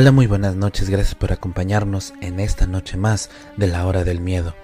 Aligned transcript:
Hola, 0.00 0.12
muy 0.12 0.28
buenas 0.28 0.54
noches, 0.54 0.90
gracias 0.90 1.16
por 1.16 1.32
acompañarnos 1.32 2.14
en 2.20 2.38
esta 2.38 2.68
noche 2.68 2.96
más 2.96 3.30
de 3.56 3.66
la 3.66 3.84
hora 3.84 4.04
del 4.04 4.20
miedo. 4.20 4.54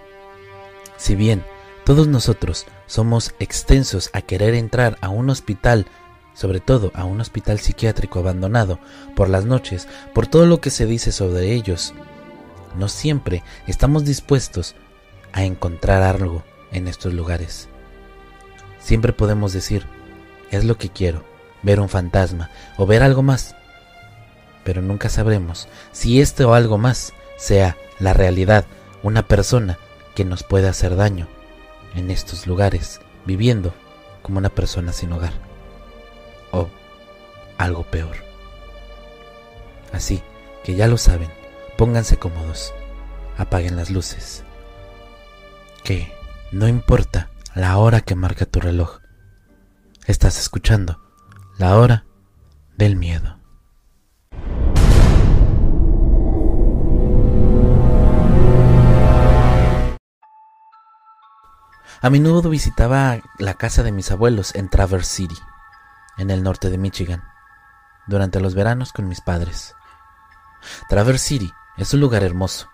Si 0.96 1.16
bien 1.16 1.44
todos 1.84 2.06
nosotros 2.06 2.66
somos 2.86 3.34
extensos 3.40 4.10
a 4.12 4.22
querer 4.22 4.54
entrar 4.54 4.96
a 5.00 5.08
un 5.08 5.28
hospital, 5.30 5.86
sobre 6.34 6.60
todo 6.60 6.92
a 6.94 7.04
un 7.04 7.20
hospital 7.20 7.58
psiquiátrico 7.58 8.20
abandonado, 8.20 8.78
por 9.16 9.28
las 9.28 9.44
noches, 9.44 9.88
por 10.14 10.28
todo 10.28 10.46
lo 10.46 10.60
que 10.60 10.70
se 10.70 10.86
dice 10.86 11.10
sobre 11.10 11.52
ellos, 11.52 11.94
no 12.78 12.88
siempre 12.88 13.42
estamos 13.66 14.04
dispuestos 14.04 14.76
a 15.32 15.42
encontrar 15.42 16.04
algo 16.04 16.44
en 16.70 16.86
estos 16.86 17.12
lugares. 17.12 17.68
Siempre 18.78 19.12
podemos 19.12 19.52
decir, 19.52 19.84
es 20.52 20.62
lo 20.62 20.78
que 20.78 20.90
quiero, 20.90 21.24
ver 21.64 21.80
un 21.80 21.88
fantasma 21.88 22.50
o 22.76 22.86
ver 22.86 23.02
algo 23.02 23.24
más 23.24 23.56
pero 24.64 24.82
nunca 24.82 25.08
sabremos 25.08 25.68
si 25.92 26.20
esto 26.20 26.50
o 26.50 26.54
algo 26.54 26.78
más 26.78 27.12
sea 27.36 27.76
la 27.98 28.12
realidad, 28.12 28.64
una 29.02 29.26
persona 29.26 29.78
que 30.14 30.24
nos 30.24 30.42
puede 30.42 30.68
hacer 30.68 30.96
daño 30.96 31.28
en 31.94 32.10
estos 32.10 32.46
lugares, 32.46 33.00
viviendo 33.24 33.74
como 34.22 34.38
una 34.38 34.48
persona 34.48 34.92
sin 34.92 35.12
hogar. 35.12 35.32
O 36.50 36.68
algo 37.58 37.84
peor. 37.84 38.16
Así 39.92 40.22
que 40.64 40.74
ya 40.74 40.88
lo 40.88 40.96
saben, 40.96 41.30
pónganse 41.76 42.16
cómodos, 42.16 42.72
apaguen 43.36 43.76
las 43.76 43.90
luces. 43.90 44.44
Que 45.82 46.12
no 46.50 46.68
importa 46.68 47.30
la 47.54 47.76
hora 47.76 48.00
que 48.00 48.14
marca 48.14 48.46
tu 48.46 48.60
reloj, 48.60 49.00
estás 50.06 50.38
escuchando 50.38 51.00
la 51.58 51.76
hora 51.76 52.06
del 52.76 52.96
miedo. 52.96 53.43
A 62.04 62.10
menudo 62.10 62.50
visitaba 62.50 63.18
la 63.38 63.54
casa 63.54 63.82
de 63.82 63.90
mis 63.90 64.10
abuelos 64.10 64.54
en 64.54 64.68
Traverse 64.68 65.10
City, 65.10 65.38
en 66.18 66.30
el 66.30 66.42
norte 66.42 66.68
de 66.68 66.76
Michigan, 66.76 67.24
durante 68.06 68.40
los 68.40 68.54
veranos 68.54 68.92
con 68.92 69.08
mis 69.08 69.22
padres. 69.22 69.74
Traverse 70.90 71.26
City 71.26 71.54
es 71.78 71.94
un 71.94 72.00
lugar 72.00 72.22
hermoso. 72.22 72.68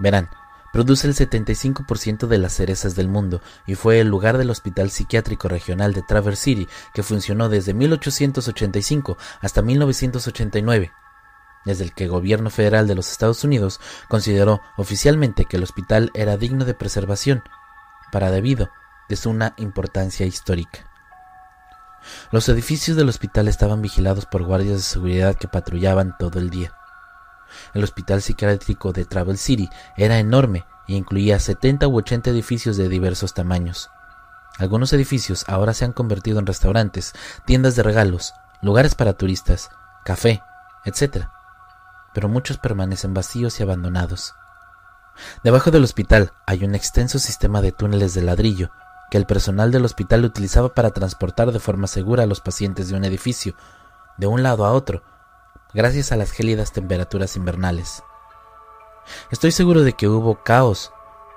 Verán, 0.00 0.28
produce 0.72 1.06
el 1.06 1.14
75% 1.14 2.26
de 2.26 2.38
las 2.38 2.52
cerezas 2.52 2.96
del 2.96 3.06
mundo 3.06 3.40
y 3.64 3.76
fue 3.76 4.00
el 4.00 4.08
lugar 4.08 4.38
del 4.38 4.50
Hospital 4.50 4.90
Psiquiátrico 4.90 5.46
Regional 5.46 5.94
de 5.94 6.02
Traverse 6.02 6.42
City 6.42 6.68
que 6.92 7.04
funcionó 7.04 7.48
desde 7.48 7.74
1885 7.74 9.18
hasta 9.40 9.62
1989 9.62 10.90
desde 11.64 11.84
el 11.84 11.92
que 11.92 12.04
el 12.04 12.10
gobierno 12.10 12.50
federal 12.50 12.88
de 12.88 12.96
los 12.96 13.12
Estados 13.12 13.44
Unidos 13.44 13.78
consideró 14.08 14.62
oficialmente 14.76 15.44
que 15.44 15.58
el 15.58 15.62
hospital 15.62 16.10
era 16.14 16.36
digno 16.36 16.64
de 16.64 16.74
preservación 16.74 17.44
para 18.10 18.30
debido 18.30 18.70
de 19.08 19.16
su 19.16 19.30
una 19.30 19.54
importancia 19.56 20.26
histórica. 20.26 20.88
Los 22.30 22.48
edificios 22.48 22.96
del 22.96 23.08
hospital 23.08 23.48
estaban 23.48 23.82
vigilados 23.82 24.26
por 24.26 24.44
guardias 24.44 24.76
de 24.76 24.82
seguridad 24.82 25.34
que 25.34 25.48
patrullaban 25.48 26.16
todo 26.18 26.38
el 26.38 26.50
día. 26.50 26.72
El 27.74 27.82
hospital 27.84 28.22
psiquiátrico 28.22 28.92
de 28.92 29.04
Travel 29.04 29.38
City 29.38 29.68
era 29.96 30.18
enorme 30.18 30.64
e 30.86 30.94
incluía 30.94 31.38
70 31.38 31.88
u 31.88 31.96
80 31.96 32.30
edificios 32.30 32.76
de 32.76 32.88
diversos 32.88 33.34
tamaños. 33.34 33.90
Algunos 34.58 34.92
edificios 34.92 35.44
ahora 35.48 35.72
se 35.72 35.84
han 35.84 35.92
convertido 35.92 36.38
en 36.38 36.46
restaurantes, 36.46 37.14
tiendas 37.44 37.76
de 37.76 37.82
regalos, 37.82 38.34
lugares 38.60 38.94
para 38.94 39.12
turistas, 39.12 39.70
café, 40.04 40.42
etc. 40.84 41.26
Pero 42.12 42.28
muchos 42.28 42.58
permanecen 42.58 43.14
vacíos 43.14 43.60
y 43.60 43.62
abandonados. 43.62 44.34
Debajo 45.42 45.70
del 45.70 45.84
hospital 45.84 46.32
hay 46.46 46.64
un 46.64 46.74
extenso 46.74 47.18
sistema 47.18 47.60
de 47.60 47.72
túneles 47.72 48.14
de 48.14 48.22
ladrillo 48.22 48.70
que 49.10 49.18
el 49.18 49.26
personal 49.26 49.70
del 49.72 49.84
hospital 49.84 50.24
utilizaba 50.24 50.74
para 50.74 50.90
transportar 50.90 51.52
de 51.52 51.60
forma 51.60 51.86
segura 51.86 52.24
a 52.24 52.26
los 52.26 52.40
pacientes 52.40 52.88
de 52.88 52.96
un 52.96 53.04
edificio, 53.04 53.54
de 54.18 54.26
un 54.26 54.42
lado 54.42 54.66
a 54.66 54.72
otro, 54.72 55.02
gracias 55.72 56.12
a 56.12 56.16
las 56.16 56.30
gélidas 56.30 56.72
temperaturas 56.72 57.36
invernales. 57.36 58.02
Estoy 59.30 59.52
seguro 59.52 59.82
de 59.82 59.94
que 59.94 60.08
hubo 60.08 60.42
caos 60.42 60.92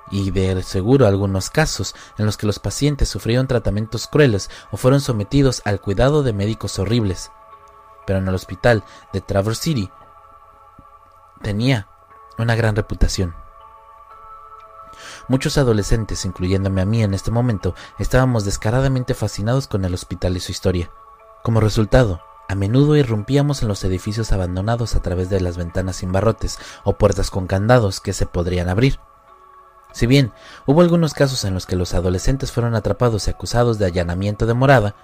y 0.10 0.32
de 0.32 0.62
seguro 0.64 1.08
algunos 1.08 1.50
casos 1.50 1.96
en 2.18 2.26
los 2.26 2.36
que 2.36 2.48
los 2.48 2.60
pacientes 2.60 3.08
sufrieron 3.08 3.48
tratamientos 3.48 4.08
crueles 4.08 4.50
o 4.72 4.78
fueron 4.78 5.00
sometidos 5.00 5.62
al 5.64 5.80
cuidado 5.80 6.24
de 6.24 6.34
médicos 6.34 6.80
horribles. 6.80 7.32
Pero 8.06 8.20
en 8.20 8.28
el 8.28 8.36
hospital 8.36 8.84
de 9.14 9.22
Traverse 9.22 9.62
City 9.62 9.90
tenía 11.42 11.88
una 12.38 12.56
gran 12.56 12.76
reputación. 12.76 13.41
Muchos 15.32 15.58
adolescentes, 15.58 16.26
incluyéndome 16.26 16.82
a 16.82 16.86
mí 16.86 17.04
en 17.04 17.14
este 17.14 17.32
momento, 17.32 17.74
estábamos 18.00 18.44
descaradamente 18.44 19.14
fascinados 19.14 19.66
con 19.66 19.86
el 19.86 19.94
hospital 19.94 20.36
y 20.36 20.42
su 20.42 20.52
historia. 20.52 20.92
Como 21.42 21.62
resultado, 21.62 22.20
a 22.50 22.56
menudo 22.56 22.98
irrumpíamos 22.98 23.62
en 23.62 23.70
los 23.70 23.82
edificios 23.86 24.34
abandonados 24.34 24.94
a 24.94 25.02
través 25.02 25.30
de 25.30 25.40
las 25.40 25.56
ventanas 25.56 25.96
sin 25.96 26.12
barrotes 26.12 26.60
o 26.84 26.98
puertas 26.98 27.32
con 27.32 27.48
candados 27.48 28.02
que 28.02 28.12
se 28.12 28.26
podrían 28.26 28.68
abrir. 28.68 29.00
Si 29.94 30.06
bien 30.06 30.34
hubo 30.66 30.82
algunos 30.82 31.14
casos 31.14 31.46
en 31.46 31.54
los 31.54 31.66
que 31.66 31.78
los 31.78 31.94
adolescentes 31.94 32.52
fueron 32.52 32.76
atrapados 32.76 33.26
y 33.26 33.32
acusados 33.32 33.80
de 33.80 33.86
allanamiento 33.86 34.46
de 34.46 34.54
morada, 34.54 34.96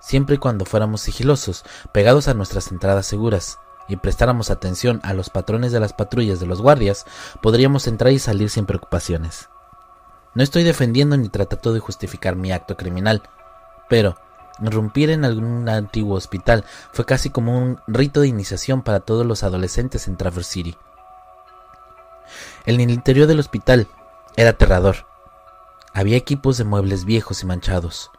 siempre 0.00 0.36
y 0.36 0.38
cuando 0.38 0.64
fuéramos 0.64 1.02
sigilosos, 1.02 1.62
pegados 1.92 2.28
a 2.28 2.32
nuestras 2.32 2.72
entradas 2.72 3.04
seguras, 3.04 3.58
y 3.86 3.96
prestáramos 3.96 4.48
atención 4.48 5.00
a 5.02 5.12
los 5.12 5.28
patrones 5.28 5.72
de 5.72 5.80
las 5.80 5.92
patrullas 5.92 6.40
de 6.40 6.46
los 6.46 6.62
guardias, 6.62 7.04
podríamos 7.42 7.86
entrar 7.86 8.14
y 8.14 8.18
salir 8.18 8.48
sin 8.48 8.64
preocupaciones. 8.64 9.50
No 10.34 10.42
estoy 10.42 10.64
defendiendo 10.64 11.16
ni 11.16 11.28
tratando 11.28 11.72
de 11.72 11.80
justificar 11.80 12.34
mi 12.34 12.50
acto 12.50 12.76
criminal, 12.76 13.22
pero 13.88 14.16
irrumpir 14.60 15.10
en 15.10 15.24
algún 15.24 15.68
antiguo 15.68 16.16
hospital 16.16 16.64
fue 16.92 17.06
casi 17.06 17.30
como 17.30 17.56
un 17.56 17.80
rito 17.86 18.20
de 18.20 18.28
iniciación 18.28 18.82
para 18.82 19.00
todos 19.00 19.24
los 19.24 19.44
adolescentes 19.44 20.08
en 20.08 20.16
Traverse 20.16 20.52
City. 20.52 20.76
En 22.66 22.80
el 22.80 22.90
interior 22.90 23.26
del 23.26 23.38
hospital 23.38 23.86
era 24.36 24.50
aterrador. 24.50 25.06
Había 25.92 26.16
equipos 26.16 26.58
de 26.58 26.64
muebles 26.64 27.04
viejos 27.04 27.42
y 27.42 27.46
manchados, 27.46 28.10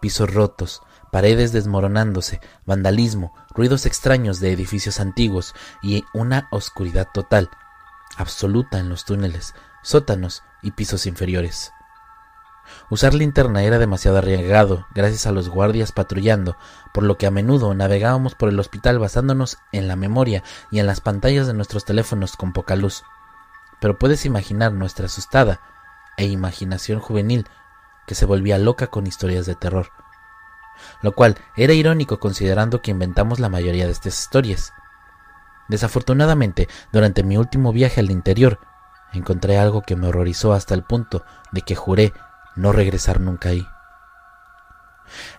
pisos 0.00 0.32
rotos, 0.32 0.82
paredes 1.10 1.52
desmoronándose, 1.52 2.42
vandalismo, 2.66 3.32
ruidos 3.54 3.86
extraños 3.86 4.40
de 4.40 4.52
edificios 4.52 5.00
antiguos 5.00 5.54
y 5.82 6.04
una 6.12 6.48
oscuridad 6.50 7.08
total, 7.14 7.48
absoluta 8.18 8.78
en 8.78 8.90
los 8.90 9.06
túneles, 9.06 9.54
sótanos 9.82 10.42
y 10.62 10.72
pisos 10.72 11.06
inferiores. 11.06 11.72
Usar 12.88 13.12
linterna 13.12 13.64
era 13.64 13.78
demasiado 13.78 14.18
arriesgado 14.18 14.86
gracias 14.94 15.26
a 15.26 15.32
los 15.32 15.48
guardias 15.48 15.92
patrullando, 15.92 16.56
por 16.94 17.02
lo 17.02 17.18
que 17.18 17.26
a 17.26 17.30
menudo 17.30 17.74
navegábamos 17.74 18.34
por 18.34 18.48
el 18.48 18.58
hospital 18.60 18.98
basándonos 18.98 19.58
en 19.72 19.88
la 19.88 19.96
memoria 19.96 20.42
y 20.70 20.78
en 20.78 20.86
las 20.86 21.00
pantallas 21.00 21.46
de 21.46 21.54
nuestros 21.54 21.84
teléfonos 21.84 22.36
con 22.36 22.52
poca 22.52 22.76
luz. 22.76 23.02
Pero 23.80 23.98
puedes 23.98 24.24
imaginar 24.24 24.72
nuestra 24.72 25.06
asustada 25.06 25.60
e 26.16 26.26
imaginación 26.26 27.00
juvenil 27.00 27.46
que 28.06 28.14
se 28.14 28.26
volvía 28.26 28.58
loca 28.58 28.86
con 28.86 29.06
historias 29.06 29.46
de 29.46 29.54
terror 29.54 29.90
lo 31.00 31.12
cual 31.12 31.36
era 31.56 31.72
irónico 31.72 32.18
considerando 32.18 32.82
que 32.82 32.90
inventamos 32.90 33.40
la 33.40 33.48
mayoría 33.48 33.86
de 33.86 33.92
estas 33.92 34.18
historias. 34.18 34.72
Desafortunadamente, 35.68 36.68
durante 36.92 37.22
mi 37.22 37.36
último 37.36 37.72
viaje 37.72 38.00
al 38.00 38.10
interior, 38.10 38.58
encontré 39.12 39.58
algo 39.58 39.82
que 39.82 39.96
me 39.96 40.08
horrorizó 40.08 40.52
hasta 40.52 40.74
el 40.74 40.82
punto 40.82 41.24
de 41.50 41.62
que 41.62 41.74
juré 41.74 42.12
no 42.56 42.72
regresar 42.72 43.20
nunca 43.20 43.50
ahí. 43.50 43.66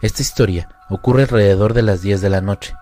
Esta 0.01 0.21
historia 0.21 0.69
ocurre 0.89 1.23
alrededor 1.23 1.73
de 1.73 1.81
las 1.81 2.01
10 2.01 2.21
de 2.21 2.29
la 2.29 2.41
noche. 2.41 2.75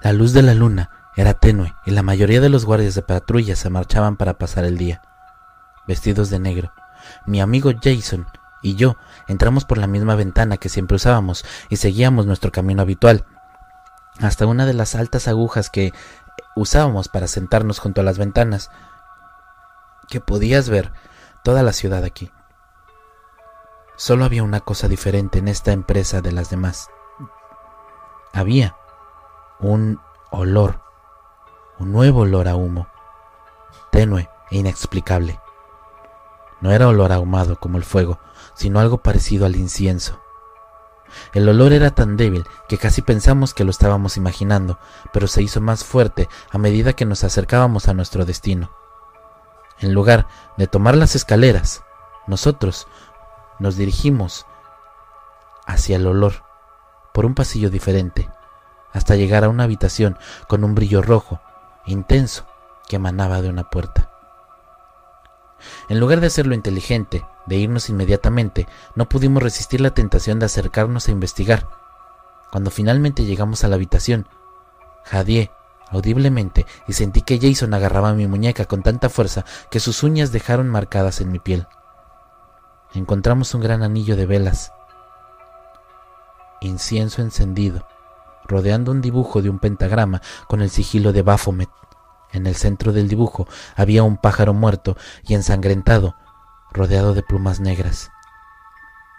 La 0.00 0.12
luz 0.12 0.32
de 0.32 0.42
la 0.42 0.54
luna 0.54 0.90
era 1.16 1.34
tenue 1.34 1.74
y 1.84 1.90
la 1.90 2.02
mayoría 2.02 2.40
de 2.40 2.48
los 2.48 2.64
guardias 2.64 2.94
de 2.94 3.02
patrulla 3.02 3.56
se 3.56 3.70
marchaban 3.70 4.16
para 4.16 4.34
pasar 4.34 4.64
el 4.64 4.78
día. 4.78 5.02
Vestidos 5.86 6.30
de 6.30 6.38
negro, 6.38 6.72
mi 7.26 7.40
amigo 7.40 7.72
Jason 7.82 8.26
y 8.62 8.76
yo 8.76 8.96
entramos 9.26 9.64
por 9.64 9.78
la 9.78 9.86
misma 9.86 10.14
ventana 10.14 10.56
que 10.56 10.68
siempre 10.68 10.96
usábamos 10.96 11.44
y 11.68 11.76
seguíamos 11.76 12.26
nuestro 12.26 12.52
camino 12.52 12.82
habitual, 12.82 13.24
hasta 14.20 14.46
una 14.46 14.66
de 14.66 14.74
las 14.74 14.94
altas 14.94 15.28
agujas 15.28 15.70
que 15.70 15.92
usábamos 16.54 17.08
para 17.08 17.26
sentarnos 17.26 17.78
junto 17.78 18.00
a 18.00 18.04
las 18.04 18.18
ventanas, 18.18 18.70
que 20.10 20.20
podías 20.20 20.68
ver 20.68 20.92
toda 21.42 21.62
la 21.62 21.72
ciudad 21.72 22.04
aquí. 22.04 22.30
Solo 23.96 24.24
había 24.24 24.42
una 24.42 24.60
cosa 24.60 24.88
diferente 24.88 25.38
en 25.38 25.48
esta 25.48 25.72
empresa 25.72 26.20
de 26.20 26.32
las 26.32 26.50
demás. 26.50 26.90
Había 28.32 28.76
un 29.60 30.00
olor, 30.30 30.80
un 31.78 31.92
nuevo 31.92 32.20
olor 32.20 32.48
a 32.48 32.56
humo, 32.56 32.88
tenue 33.92 34.28
e 34.50 34.58
inexplicable. 34.58 35.40
No 36.60 36.72
era 36.72 36.88
olor 36.88 37.12
ahumado 37.12 37.56
como 37.56 37.78
el 37.78 37.84
fuego, 37.84 38.18
sino 38.54 38.80
algo 38.80 38.98
parecido 38.98 39.46
al 39.46 39.56
incienso. 39.56 40.20
El 41.32 41.48
olor 41.48 41.72
era 41.72 41.90
tan 41.90 42.16
débil 42.16 42.44
que 42.68 42.78
casi 42.78 43.02
pensamos 43.02 43.54
que 43.54 43.64
lo 43.64 43.70
estábamos 43.70 44.16
imaginando, 44.16 44.78
pero 45.12 45.26
se 45.26 45.42
hizo 45.42 45.60
más 45.60 45.84
fuerte 45.84 46.28
a 46.50 46.58
medida 46.58 46.92
que 46.92 47.04
nos 47.04 47.24
acercábamos 47.24 47.88
a 47.88 47.94
nuestro 47.94 48.24
destino. 48.24 48.79
En 49.80 49.94
lugar 49.94 50.26
de 50.56 50.66
tomar 50.66 50.96
las 50.96 51.16
escaleras, 51.16 51.82
nosotros 52.26 52.86
nos 53.58 53.76
dirigimos 53.76 54.46
hacia 55.66 55.96
el 55.96 56.06
olor 56.06 56.44
por 57.12 57.26
un 57.26 57.34
pasillo 57.34 57.70
diferente, 57.70 58.30
hasta 58.92 59.16
llegar 59.16 59.44
a 59.44 59.48
una 59.48 59.64
habitación 59.64 60.18
con 60.48 60.64
un 60.64 60.74
brillo 60.74 61.02
rojo, 61.02 61.40
intenso, 61.86 62.46
que 62.88 62.96
emanaba 62.96 63.40
de 63.40 63.48
una 63.48 63.70
puerta. 63.70 64.10
En 65.88 66.00
lugar 66.00 66.20
de 66.20 66.26
hacerlo 66.26 66.54
inteligente, 66.54 67.24
de 67.46 67.56
irnos 67.56 67.88
inmediatamente, 67.88 68.66
no 68.94 69.08
pudimos 69.08 69.42
resistir 69.42 69.80
la 69.80 69.92
tentación 69.92 70.38
de 70.38 70.46
acercarnos 70.46 71.08
a 71.08 71.10
investigar. 71.12 71.68
Cuando 72.50 72.70
finalmente 72.70 73.24
llegamos 73.24 73.64
a 73.64 73.68
la 73.68 73.76
habitación, 73.76 74.26
jadeé 75.04 75.50
audiblemente 75.90 76.66
y 76.86 76.92
sentí 76.92 77.22
que 77.22 77.38
Jason 77.40 77.74
agarraba 77.74 78.14
mi 78.14 78.26
muñeca 78.26 78.64
con 78.64 78.82
tanta 78.82 79.08
fuerza 79.08 79.44
que 79.70 79.80
sus 79.80 80.02
uñas 80.02 80.32
dejaron 80.32 80.68
marcadas 80.68 81.20
en 81.20 81.32
mi 81.32 81.38
piel. 81.38 81.66
Encontramos 82.94 83.54
un 83.54 83.60
gran 83.60 83.82
anillo 83.82 84.16
de 84.16 84.26
velas, 84.26 84.72
incienso 86.60 87.22
encendido, 87.22 87.86
rodeando 88.46 88.90
un 88.90 89.00
dibujo 89.00 89.42
de 89.42 89.50
un 89.50 89.58
pentagrama 89.58 90.22
con 90.48 90.60
el 90.60 90.70
sigilo 90.70 91.12
de 91.12 91.22
Baphomet. 91.22 91.70
En 92.32 92.46
el 92.46 92.54
centro 92.54 92.92
del 92.92 93.08
dibujo 93.08 93.48
había 93.76 94.02
un 94.02 94.16
pájaro 94.16 94.54
muerto 94.54 94.96
y 95.26 95.34
ensangrentado, 95.34 96.16
rodeado 96.72 97.14
de 97.14 97.22
plumas 97.22 97.60
negras. 97.60 98.10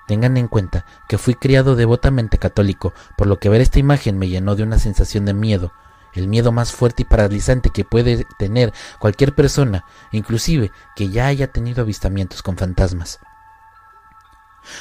Tengan 0.07 0.37
en 0.37 0.47
cuenta 0.47 0.85
que 1.07 1.17
fui 1.17 1.35
criado 1.35 1.75
devotamente 1.75 2.37
católico, 2.37 2.93
por 3.17 3.27
lo 3.27 3.39
que 3.39 3.49
ver 3.49 3.61
esta 3.61 3.79
imagen 3.79 4.17
me 4.17 4.27
llenó 4.27 4.55
de 4.55 4.63
una 4.63 4.79
sensación 4.79 5.25
de 5.25 5.33
miedo, 5.33 5.71
el 6.13 6.27
miedo 6.27 6.51
más 6.51 6.71
fuerte 6.71 7.03
y 7.03 7.05
paralizante 7.05 7.69
que 7.69 7.85
puede 7.85 8.25
tener 8.37 8.73
cualquier 8.99 9.33
persona, 9.33 9.85
inclusive 10.11 10.71
que 10.95 11.09
ya 11.09 11.27
haya 11.27 11.51
tenido 11.51 11.81
avistamientos 11.81 12.41
con 12.41 12.57
fantasmas. 12.57 13.19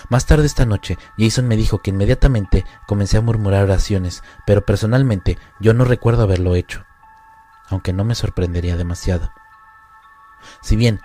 Más 0.09 0.27
tarde 0.27 0.47
esta 0.47 0.67
noche, 0.67 0.99
Jason 1.19 1.49
me 1.49 1.56
dijo 1.56 1.79
que 1.79 1.91
inmediatamente 1.91 2.67
comencé 2.87 3.17
a 3.17 3.23
murmurar 3.23 3.65
oraciones, 3.65 4.23
pero 4.47 4.65
personalmente 4.67 5.38
yo 5.59 5.73
no 5.73 5.85
recuerdo 5.85 6.23
haberlo 6.23 6.55
hecho 6.55 6.85
aunque 7.71 7.93
no 7.93 8.05
me 8.05 8.15
sorprendería 8.15 8.76
demasiado. 8.76 9.33
Si 10.61 10.76
bien 10.76 11.00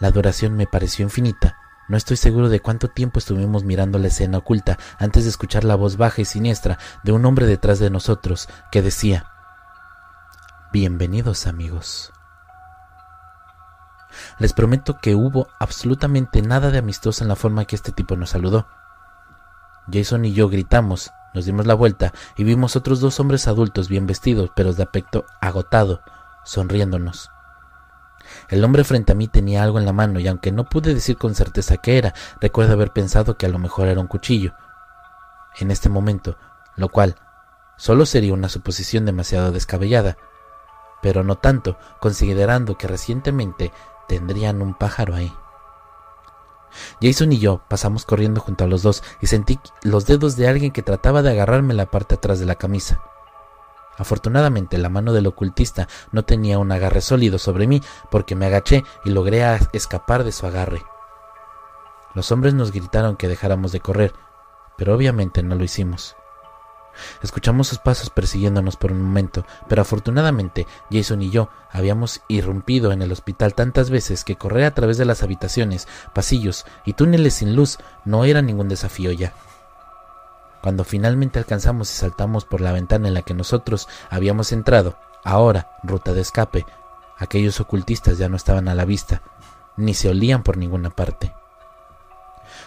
la 0.00 0.10
duración 0.10 0.56
me 0.56 0.66
pareció 0.66 1.04
infinita, 1.04 1.58
no 1.88 1.96
estoy 1.96 2.16
seguro 2.16 2.48
de 2.48 2.60
cuánto 2.60 2.88
tiempo 2.88 3.18
estuvimos 3.18 3.64
mirando 3.64 3.98
la 3.98 4.08
escena 4.08 4.38
oculta 4.38 4.78
antes 4.98 5.24
de 5.24 5.30
escuchar 5.30 5.64
la 5.64 5.74
voz 5.74 5.96
baja 5.96 6.20
y 6.20 6.24
siniestra 6.24 6.78
de 7.02 7.12
un 7.12 7.24
hombre 7.24 7.46
detrás 7.46 7.78
de 7.78 7.90
nosotros 7.90 8.48
que 8.72 8.82
decía 8.82 9.26
Bienvenidos 10.70 11.46
amigos. 11.46 12.12
Les 14.38 14.52
prometo 14.52 14.98
que 15.00 15.14
hubo 15.14 15.48
absolutamente 15.58 16.42
nada 16.42 16.70
de 16.70 16.76
amistoso 16.76 17.24
en 17.24 17.28
la 17.28 17.36
forma 17.36 17.64
que 17.64 17.74
este 17.74 17.90
tipo 17.90 18.16
nos 18.16 18.30
saludó. 18.30 18.66
Jason 19.90 20.26
y 20.26 20.34
yo 20.34 20.50
gritamos 20.50 21.10
nos 21.32 21.46
dimos 21.46 21.66
la 21.66 21.72
vuelta 21.72 22.12
y 22.36 22.44
vimos 22.44 22.76
otros 22.76 23.00
dos 23.00 23.18
hombres 23.18 23.48
adultos 23.48 23.88
bien 23.88 24.06
vestidos, 24.06 24.50
pero 24.54 24.74
de 24.74 24.82
aspecto 24.82 25.24
agotado, 25.40 26.02
sonriéndonos. 26.44 27.30
El 28.50 28.62
hombre 28.62 28.84
frente 28.84 29.12
a 29.12 29.14
mí 29.14 29.26
tenía 29.26 29.62
algo 29.62 29.78
en 29.78 29.86
la 29.86 29.94
mano 29.94 30.20
y 30.20 30.28
aunque 30.28 30.52
no 30.52 30.68
pude 30.68 30.92
decir 30.92 31.16
con 31.16 31.34
certeza 31.34 31.78
qué 31.78 31.96
era, 31.96 32.12
recuerdo 32.42 32.74
haber 32.74 32.92
pensado 32.92 33.38
que 33.38 33.46
a 33.46 33.50
lo 33.50 33.58
mejor 33.58 33.88
era 33.88 34.00
un 34.00 34.06
cuchillo. 34.06 34.52
En 35.58 35.70
este 35.70 35.88
momento, 35.88 36.36
lo 36.76 36.90
cual 36.90 37.16
solo 37.76 38.04
sería 38.04 38.34
una 38.34 38.50
suposición 38.50 39.06
demasiado 39.06 39.50
descabellada, 39.50 40.18
pero 41.02 41.22
no 41.24 41.36
tanto, 41.36 41.78
considerando 42.00 42.76
que 42.76 42.88
recientemente 42.88 43.72
tendrían 44.08 44.62
un 44.62 44.74
pájaro 44.74 45.14
ahí. 45.14 45.32
Jason 47.00 47.32
y 47.32 47.38
yo 47.38 47.62
pasamos 47.68 48.04
corriendo 48.04 48.40
junto 48.40 48.64
a 48.64 48.66
los 48.66 48.82
dos 48.82 49.02
y 49.20 49.26
sentí 49.26 49.58
los 49.82 50.06
dedos 50.06 50.36
de 50.36 50.48
alguien 50.48 50.72
que 50.72 50.82
trataba 50.82 51.22
de 51.22 51.30
agarrarme 51.30 51.74
la 51.74 51.86
parte 51.86 52.16
atrás 52.16 52.40
de 52.40 52.46
la 52.46 52.56
camisa. 52.56 53.02
Afortunadamente 53.96 54.78
la 54.78 54.88
mano 54.88 55.12
del 55.12 55.26
ocultista 55.26 55.88
no 56.12 56.24
tenía 56.24 56.58
un 56.58 56.70
agarre 56.70 57.00
sólido 57.00 57.38
sobre 57.38 57.66
mí 57.66 57.82
porque 58.10 58.36
me 58.36 58.46
agaché 58.46 58.84
y 59.04 59.10
logré 59.10 59.44
escapar 59.72 60.24
de 60.24 60.32
su 60.32 60.46
agarre. 60.46 60.84
Los 62.14 62.30
hombres 62.30 62.54
nos 62.54 62.72
gritaron 62.72 63.16
que 63.16 63.28
dejáramos 63.28 63.72
de 63.72 63.80
correr, 63.80 64.14
pero 64.76 64.94
obviamente 64.94 65.42
no 65.42 65.56
lo 65.56 65.64
hicimos. 65.64 66.16
Escuchamos 67.22 67.68
sus 67.68 67.78
pasos 67.78 68.10
persiguiéndonos 68.10 68.76
por 68.76 68.92
un 68.92 69.00
momento, 69.00 69.44
pero 69.68 69.82
afortunadamente 69.82 70.66
Jason 70.90 71.22
y 71.22 71.30
yo 71.30 71.48
habíamos 71.70 72.22
irrumpido 72.28 72.92
en 72.92 73.02
el 73.02 73.12
hospital 73.12 73.54
tantas 73.54 73.90
veces 73.90 74.24
que 74.24 74.36
correr 74.36 74.64
a 74.64 74.74
través 74.74 74.98
de 74.98 75.04
las 75.04 75.22
habitaciones, 75.22 75.88
pasillos 76.14 76.64
y 76.84 76.94
túneles 76.94 77.34
sin 77.34 77.54
luz 77.54 77.78
no 78.04 78.24
era 78.24 78.42
ningún 78.42 78.68
desafío 78.68 79.12
ya. 79.12 79.32
Cuando 80.62 80.84
finalmente 80.84 81.38
alcanzamos 81.38 81.90
y 81.90 81.94
saltamos 81.94 82.44
por 82.44 82.60
la 82.60 82.72
ventana 82.72 83.08
en 83.08 83.14
la 83.14 83.22
que 83.22 83.34
nosotros 83.34 83.88
habíamos 84.10 84.52
entrado, 84.52 84.98
ahora 85.24 85.70
ruta 85.82 86.12
de 86.12 86.20
escape, 86.20 86.66
aquellos 87.16 87.60
ocultistas 87.60 88.18
ya 88.18 88.28
no 88.28 88.36
estaban 88.36 88.68
a 88.68 88.74
la 88.74 88.84
vista, 88.84 89.22
ni 89.76 89.94
se 89.94 90.08
olían 90.08 90.42
por 90.42 90.56
ninguna 90.56 90.90
parte. 90.90 91.32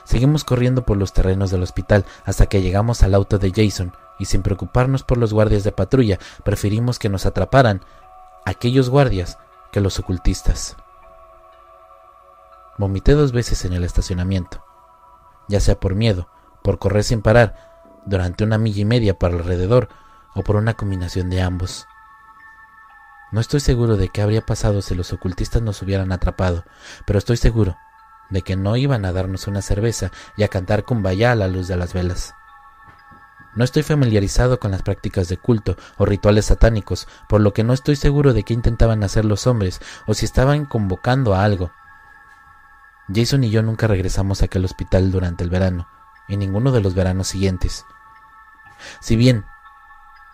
Seguimos 0.04 0.44
corriendo 0.44 0.84
por 0.84 0.98
los 0.98 1.14
terrenos 1.14 1.52
del 1.52 1.64
hospital 1.64 2.06
hasta 2.26 2.48
que 2.48 2.62
llegamos 2.62 3.04
al 3.04 3.14
auto 3.14 3.38
de 3.38 3.52
Jason 3.52 3.94
y 4.22 4.26
sin 4.26 4.44
preocuparnos 4.44 5.02
por 5.02 5.18
los 5.18 5.34
guardias 5.34 5.64
de 5.64 5.72
patrulla, 5.72 6.20
preferimos 6.44 7.00
que 7.00 7.10
nos 7.10 7.26
atraparan 7.26 7.84
aquellos 8.46 8.88
guardias 8.88 9.40
que 9.72 9.82
los 9.82 9.98
ocultistas. 9.98 10.78
Vomité 12.78 13.14
dos 13.14 13.32
veces 13.32 13.66
en 13.66 13.74
el 13.74 13.84
estacionamiento, 13.84 14.64
ya 15.48 15.60
sea 15.60 15.80
por 15.80 15.96
miedo, 15.96 16.30
por 16.64 16.78
correr 16.78 17.04
sin 17.04 17.24
parar, 17.24 17.56
durante 18.06 18.44
una 18.44 18.60
milla 18.60 18.82
y 18.82 18.86
media 18.86 19.18
por 19.18 19.32
alrededor, 19.32 19.90
o 20.36 20.44
por 20.44 20.56
una 20.56 20.76
combinación 20.76 21.32
de 21.32 21.42
ambos. 21.42 21.88
No 23.32 23.42
estoy 23.42 23.60
seguro 23.60 23.98
de 23.98 24.10
qué 24.10 24.22
habría 24.22 24.46
pasado 24.46 24.84
si 24.84 24.94
los 24.94 25.14
ocultistas 25.14 25.64
nos 25.64 25.82
hubieran 25.82 26.12
atrapado, 26.12 26.64
pero 27.08 27.18
estoy 27.18 27.38
seguro 27.38 27.76
de 28.30 28.44
que 28.44 28.56
no 28.56 28.78
iban 28.78 29.04
a 29.04 29.14
darnos 29.14 29.48
una 29.48 29.64
cerveza 29.64 30.12
y 30.38 30.44
a 30.44 30.48
cantar 30.48 30.86
con 30.86 31.02
vaya 31.02 31.32
a 31.32 31.36
la 31.36 31.48
luz 31.48 31.68
de 31.68 31.76
las 31.76 31.94
velas. 31.94 32.36
No 33.56 33.64
estoy 33.64 33.84
familiarizado 33.84 34.60
con 34.60 34.72
las 34.72 34.82
prácticas 34.82 35.28
de 35.28 35.38
culto 35.38 35.76
o 35.98 36.06
rituales 36.06 36.46
satánicos, 36.46 37.08
por 37.28 37.42
lo 37.42 37.54
que 37.54 37.64
no 37.64 37.74
estoy 37.74 37.96
seguro 37.96 38.34
de 38.34 38.44
qué 38.44 38.54
intentaban 38.54 39.04
hacer 39.04 39.26
los 39.26 39.46
hombres 39.48 39.82
o 40.08 40.14
si 40.14 40.26
estaban 40.26 40.66
convocando 40.66 41.36
a 41.36 41.44
algo. 41.44 41.72
Jason 43.14 43.44
y 43.44 43.50
yo 43.50 43.62
nunca 43.62 43.88
regresamos 43.88 44.42
a 44.42 44.46
aquel 44.46 44.64
hospital 44.64 45.12
durante 45.12 45.44
el 45.44 45.50
verano, 45.50 45.88
y 46.30 46.38
ninguno 46.38 46.72
de 46.72 46.82
los 46.82 46.96
veranos 46.96 47.28
siguientes. 47.28 47.86
Si 49.02 49.16
bien 49.16 49.46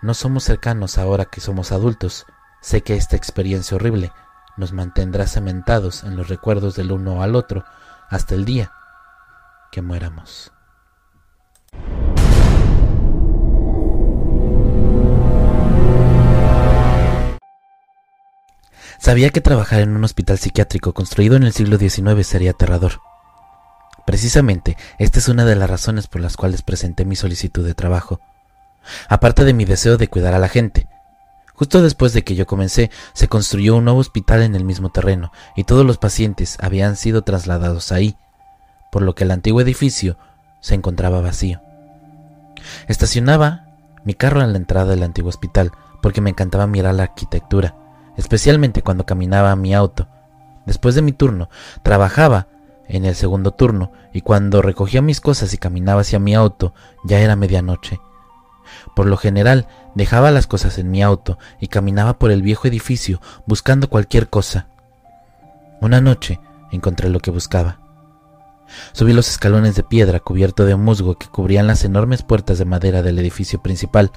no 0.02 0.14
somos 0.14 0.44
cercanos 0.44 1.00
ahora 1.00 1.26
que 1.26 1.42
somos 1.42 1.72
adultos, 1.72 2.28
sé 2.62 2.82
que 2.82 2.96
esta 2.96 3.16
experiencia 3.16 3.76
horrible 3.76 4.12
nos 4.58 4.74
mantendrá 4.74 5.26
cementados 5.26 6.04
en 6.04 6.16
los 6.16 6.30
recuerdos 6.30 6.76
del 6.76 6.92
uno 6.92 7.24
al 7.24 7.36
otro 7.36 7.66
hasta 8.10 8.36
el 8.36 8.46
día 8.46 8.72
que 9.72 9.82
muéramos. 9.82 10.52
Sabía 19.08 19.30
que 19.30 19.40
trabajar 19.40 19.80
en 19.80 19.96
un 19.96 20.04
hospital 20.04 20.38
psiquiátrico 20.38 20.92
construido 20.92 21.38
en 21.38 21.44
el 21.44 21.54
siglo 21.54 21.78
XIX 21.78 22.28
sería 22.28 22.52
aterrador. 22.52 23.00
Precisamente, 24.06 24.76
esta 25.00 25.20
es 25.20 25.30
una 25.30 25.46
de 25.46 25.56
las 25.56 25.70
razones 25.70 26.08
por 26.08 26.20
las 26.20 26.36
cuales 26.36 26.62
presenté 26.62 27.06
mi 27.06 27.16
solicitud 27.16 27.66
de 27.66 27.74
trabajo. 27.74 28.20
Aparte 29.08 29.46
de 29.46 29.54
mi 29.54 29.64
deseo 29.64 29.96
de 29.96 30.10
cuidar 30.10 30.34
a 30.34 30.40
la 30.40 30.50
gente, 30.50 30.90
Justo 31.54 31.82
después 31.82 32.12
de 32.12 32.26
que 32.26 32.36
yo 32.36 32.46
comencé, 32.46 32.92
se 33.14 33.30
construyó 33.30 33.78
un 33.78 33.86
nuevo 33.86 34.02
hospital 34.02 34.42
en 34.42 34.56
el 34.56 34.66
mismo 34.66 34.90
terreno, 34.90 35.32
y 35.56 35.64
todos 35.64 35.86
los 35.86 35.98
pacientes 35.98 36.58
habían 36.60 36.98
sido 36.98 37.22
trasladados 37.22 37.94
ahí, 37.94 38.18
por 38.92 39.04
lo 39.04 39.16
que 39.16 39.24
el 39.24 39.32
antiguo 39.32 39.62
edificio 39.62 40.18
se 40.60 40.76
encontraba 40.76 41.22
vacío. 41.22 41.62
Estacionaba 42.90 43.68
mi 44.04 44.16
carro 44.16 44.42
en 44.42 44.52
la 44.52 44.58
entrada 44.58 44.92
del 44.92 45.04
antiguo 45.04 45.30
hospital, 45.30 45.72
porque 46.02 46.20
me 46.20 46.30
encantaba 46.30 46.68
mirar 46.68 46.94
la 46.94 47.04
arquitectura, 47.04 47.74
especialmente 48.18 48.82
cuando 48.82 49.06
caminaba 49.06 49.52
a 49.52 49.56
mi 49.56 49.74
auto, 49.74 50.08
Después 50.68 50.96
de 50.96 51.02
mi 51.02 51.14
turno, 51.14 51.50
trabajaba 51.82 52.48
en 52.90 53.06
el 53.06 53.16
segundo 53.16 53.52
turno 53.52 53.94
y 54.12 54.20
cuando 54.20 54.62
recogía 54.62 55.02
mis 55.02 55.22
cosas 55.22 55.54
y 55.54 55.58
caminaba 55.58 56.02
hacia 56.02 56.20
mi 56.20 56.36
auto 56.36 56.74
ya 57.06 57.22
era 57.22 57.38
medianoche. 57.38 58.02
Por 58.94 59.06
lo 59.06 59.16
general 59.16 59.66
dejaba 59.96 60.30
las 60.30 60.46
cosas 60.46 60.78
en 60.78 60.92
mi 60.92 61.02
auto 61.02 61.40
y 61.62 61.70
caminaba 61.70 62.20
por 62.20 62.32
el 62.32 62.42
viejo 62.42 62.68
edificio 62.68 63.22
buscando 63.46 63.90
cualquier 63.90 64.28
cosa. 64.28 64.68
Una 65.80 66.02
noche 66.02 66.42
encontré 66.74 67.08
lo 67.10 67.22
que 67.22 67.32
buscaba. 67.32 67.80
Subí 68.92 69.14
los 69.14 69.30
escalones 69.30 69.76
de 69.76 69.84
piedra 69.84 70.20
cubierto 70.20 70.66
de 70.66 70.76
musgo 70.76 71.18
que 71.18 71.28
cubrían 71.28 71.68
las 71.68 71.86
enormes 71.86 72.24
puertas 72.24 72.58
de 72.58 72.66
madera 72.66 73.02
del 73.04 73.20
edificio 73.20 73.62
principal. 73.62 74.12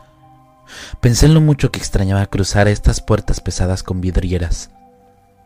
Pensé 1.00 1.26
en 1.26 1.34
lo 1.34 1.40
mucho 1.40 1.70
que 1.70 1.78
extrañaba 1.78 2.26
cruzar 2.26 2.68
estas 2.68 3.00
puertas 3.00 3.40
pesadas 3.40 3.82
con 3.82 4.00
vidrieras. 4.00 4.70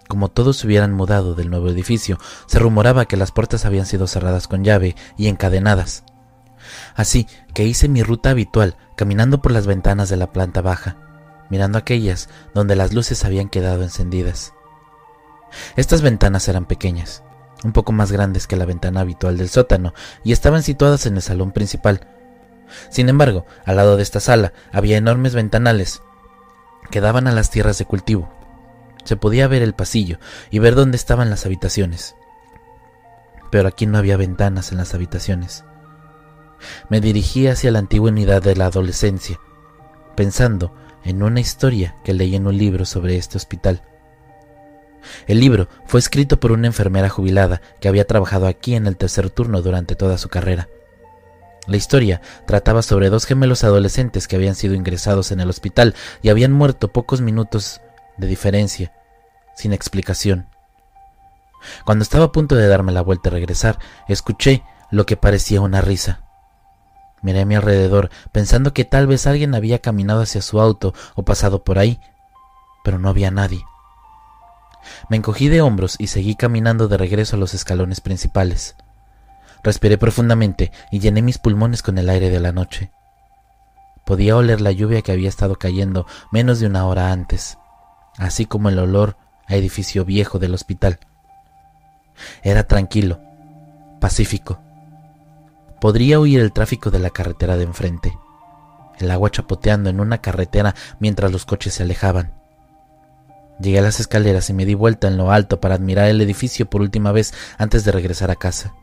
Como 0.09 0.29
todos 0.29 0.59
se 0.59 0.67
hubieran 0.67 0.93
mudado 0.93 1.35
del 1.35 1.51
nuevo 1.51 1.69
edificio, 1.69 2.19
se 2.47 2.59
rumoraba 2.59 3.07
que 3.07 3.17
las 3.17 3.33
puertas 3.33 3.65
habían 3.65 3.87
sido 3.87 4.07
cerradas 4.07 4.49
con 4.49 4.65
llave 4.65 4.97
y 5.17 5.29
encadenadas. 5.29 6.05
Así 6.95 7.27
que 7.53 7.65
hice 7.65 7.89
mi 7.89 8.03
ruta 8.03 8.31
habitual, 8.31 8.77
caminando 8.97 9.41
por 9.41 9.53
las 9.53 9.67
ventanas 9.67 10.09
de 10.09 10.17
la 10.17 10.33
planta 10.33 10.61
baja, 10.61 10.97
mirando 11.51 11.79
aquellas 11.79 12.29
donde 12.55 12.77
las 12.77 12.93
luces 12.93 13.25
habían 13.25 13.49
quedado 13.49 13.83
encendidas. 13.83 14.53
Estas 15.77 16.03
ventanas 16.03 16.49
eran 16.49 16.67
pequeñas, 16.67 17.23
un 17.63 17.73
poco 17.73 17.93
más 17.93 18.13
grandes 18.13 18.47
que 18.47 18.57
la 18.57 18.67
ventana 18.67 19.01
habitual 19.01 19.37
del 19.37 19.49
sótano, 19.49 19.95
y 20.23 20.33
estaban 20.33 20.63
situadas 20.63 21.07
en 21.07 21.17
el 21.17 21.23
salón 21.23 21.53
principal. 21.53 22.09
Sin 22.91 23.09
embargo, 23.09 23.47
al 23.65 23.77
lado 23.77 23.97
de 23.97 24.03
esta 24.03 24.21
sala 24.21 24.53
había 24.73 24.97
enormes 24.97 25.35
ventanales 25.35 26.03
que 26.91 27.01
daban 27.01 27.27
a 27.27 27.33
las 27.33 27.51
tierras 27.51 27.79
de 27.79 27.87
cultivo, 27.87 28.31
se 29.05 29.17
podía 29.17 29.49
ver 29.49 29.63
el 29.63 29.75
pasillo 29.75 30.19
y 30.51 30.59
ver 30.59 30.75
dónde 30.75 30.97
estaban 30.97 31.31
las 31.31 31.47
habitaciones. 31.47 32.17
Pero 33.51 33.69
aquí 33.69 33.87
no 33.87 33.99
había 33.99 34.17
ventanas 34.17 34.73
en 34.73 34.79
las 34.79 34.95
habitaciones. 34.95 35.65
Me 36.89 37.01
dirigí 37.01 37.47
hacia 37.47 37.71
la 37.71 37.79
antigua 37.79 38.11
unidad 38.11 38.43
de 38.43 38.57
la 38.57 38.67
adolescencia, 38.67 39.39
pensando 40.17 40.75
en 41.05 41.23
una 41.23 41.41
historia 41.41 41.97
que 42.03 42.15
leí 42.15 42.35
en 42.35 42.47
un 42.47 42.57
libro 42.57 42.87
sobre 42.87 43.17
este 43.17 43.37
hospital. 43.37 43.83
El 45.27 45.39
libro 45.39 45.69
fue 45.85 46.01
escrito 46.01 46.41
por 46.41 46.51
una 46.51 46.67
enfermera 46.67 47.11
jubilada 47.11 47.61
que 47.81 47.89
había 47.89 48.07
trabajado 48.07 48.47
aquí 48.47 48.75
en 48.75 48.87
el 48.87 48.97
tercer 48.97 49.29
turno 49.29 49.61
durante 49.61 49.97
toda 49.97 50.17
su 50.17 50.31
carrera. 50.31 50.69
La 51.67 51.77
historia 51.77 52.21
trataba 52.47 52.83
sobre 52.83 53.09
dos 53.09 53.25
gemelos 53.25 53.65
adolescentes 53.65 54.29
que 54.29 54.37
habían 54.37 54.55
sido 54.55 54.75
ingresados 54.75 55.33
en 55.33 55.41
el 55.41 55.49
hospital 55.49 55.95
y 56.23 56.29
habían 56.29 56.53
muerto 56.53 56.93
pocos 56.93 57.21
minutos 57.21 57.81
de 58.19 58.27
diferencia, 58.27 58.93
sin 59.57 59.73
explicación. 59.73 60.47
Cuando 61.85 62.03
estaba 62.03 62.27
a 62.27 62.33
punto 62.33 62.55
de 62.55 62.69
darme 62.69 62.93
la 62.93 63.01
vuelta 63.01 63.31
y 63.31 63.33
regresar, 63.33 63.79
escuché 64.09 64.63
lo 64.91 65.07
que 65.07 65.17
parecía 65.17 65.63
una 65.63 65.81
risa. 65.81 66.21
Miré 67.23 67.41
a 67.41 67.47
mi 67.47 67.55
alrededor, 67.55 68.11
pensando 68.33 68.75
que 68.75 68.85
tal 68.85 69.07
vez 69.07 69.27
alguien 69.27 69.55
había 69.55 69.79
caminado 69.79 70.21
hacia 70.21 70.43
su 70.43 70.61
auto 70.61 70.93
o 71.15 71.25
pasado 71.25 71.65
por 71.65 71.79
ahí, 71.79 71.99
pero 72.85 72.99
no 72.99 73.09
había 73.09 73.31
nadie. 73.31 73.65
Me 75.09 75.17
encogí 75.17 75.49
de 75.49 75.63
hombros 75.63 75.97
y 75.99 76.09
seguí 76.09 76.35
caminando 76.35 76.89
de 76.89 76.99
regreso 76.99 77.37
a 77.37 77.39
los 77.39 77.55
escalones 77.55 78.03
principales. 78.03 78.77
Respiré 79.65 79.99
profundamente 79.99 80.71
y 80.93 81.01
llené 81.01 81.23
mis 81.23 81.39
pulmones 81.39 81.83
con 81.83 81.99
el 81.99 82.09
aire 82.09 82.31
de 82.31 82.39
la 82.39 82.53
noche. 82.53 82.93
Podía 84.07 84.37
oler 84.37 84.61
la 84.61 84.71
lluvia 84.71 85.03
que 85.03 85.11
había 85.11 85.29
estado 85.29 85.57
cayendo 85.57 86.07
menos 86.31 86.61
de 86.61 86.67
una 86.67 86.87
hora 86.87 87.11
antes 87.11 87.59
así 88.19 88.47
como 88.47 88.69
el 88.69 88.79
olor 88.79 89.17
a 89.47 89.57
edificio 89.57 90.05
viejo 90.05 90.39
del 90.39 90.55
hospital. 90.55 90.99
Era 92.43 92.67
tranquilo, 92.67 93.21
pacífico. 94.01 94.61
Podría 95.81 96.21
oír 96.21 96.41
el 96.41 96.53
tráfico 96.53 96.91
de 96.91 96.99
la 96.99 97.11
carretera 97.11 97.57
de 97.57 97.65
enfrente, 97.65 98.17
el 98.99 99.11
agua 99.11 99.31
chapoteando 99.31 99.91
en 99.91 100.01
una 100.01 100.19
carretera 100.19 100.75
mientras 100.99 101.33
los 101.33 101.45
coches 101.45 101.75
se 101.75 101.83
alejaban. 101.83 102.33
Llegué 103.61 103.79
a 103.79 103.83
las 103.83 104.01
escaleras 104.01 104.51
y 104.51 104.53
me 104.53 104.65
di 104.65 104.75
vuelta 104.75 105.09
en 105.09 105.17
lo 105.17 105.31
alto 105.31 105.61
para 105.61 105.77
admirar 105.77 106.09
el 106.09 106.21
edificio 106.21 106.69
por 106.69 106.81
última 106.81 107.13
vez 107.13 107.35
antes 107.59 107.85
de 107.85 107.93
regresar 107.93 108.31
a 108.31 108.37
casa. 108.37 108.75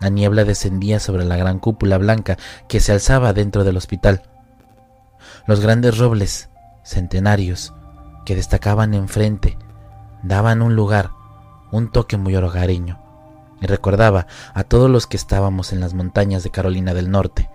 La 0.00 0.08
niebla 0.08 0.44
descendía 0.44 1.00
sobre 1.00 1.24
la 1.24 1.36
gran 1.36 1.58
cúpula 1.58 1.98
blanca 1.98 2.36
que 2.68 2.80
se 2.80 2.92
alzaba 2.92 3.32
dentro 3.32 3.64
del 3.64 3.76
hospital. 3.76 4.22
Los 5.46 5.60
grandes 5.60 5.98
robles, 5.98 6.48
centenarios, 6.84 7.74
que 8.24 8.36
destacaban 8.36 8.94
enfrente 8.94 9.58
daban 10.22 10.62
un 10.62 10.76
lugar, 10.76 11.10
un 11.70 11.90
toque 11.90 12.16
muy 12.16 12.36
hogareño, 12.36 12.98
y 13.60 13.66
recordaba 13.66 14.26
a 14.54 14.64
todos 14.64 14.90
los 14.90 15.06
que 15.06 15.16
estábamos 15.16 15.72
en 15.72 15.80
las 15.80 15.94
montañas 15.94 16.42
de 16.42 16.50
Carolina 16.50 16.94
del 16.94 17.10
Norte. 17.10 17.50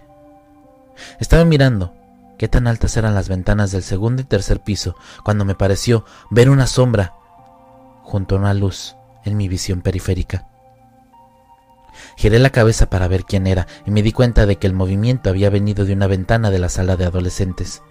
Estaba 1.19 1.45
mirando 1.45 1.93
qué 2.37 2.47
tan 2.47 2.67
altas 2.67 2.97
eran 2.97 3.15
las 3.15 3.29
ventanas 3.29 3.71
del 3.71 3.83
segundo 3.83 4.21
y 4.21 4.25
tercer 4.25 4.61
piso 4.61 4.95
cuando 5.23 5.45
me 5.45 5.55
pareció 5.55 6.05
ver 6.29 6.49
una 6.49 6.67
sombra 6.67 7.13
junto 8.01 8.35
a 8.35 8.39
una 8.39 8.53
luz 8.53 8.95
en 9.23 9.37
mi 9.37 9.47
visión 9.47 9.81
periférica. 9.81 10.47
Giré 12.15 12.39
la 12.39 12.51
cabeza 12.51 12.89
para 12.89 13.07
ver 13.07 13.25
quién 13.25 13.47
era 13.47 13.67
y 13.85 13.91
me 13.91 14.03
di 14.03 14.11
cuenta 14.11 14.45
de 14.45 14.57
que 14.57 14.67
el 14.67 14.73
movimiento 14.73 15.29
había 15.29 15.49
venido 15.49 15.85
de 15.85 15.93
una 15.93 16.07
ventana 16.07 16.51
de 16.51 16.59
la 16.59 16.69
sala 16.69 16.95
de 16.95 17.05
adolescentes. 17.05 17.81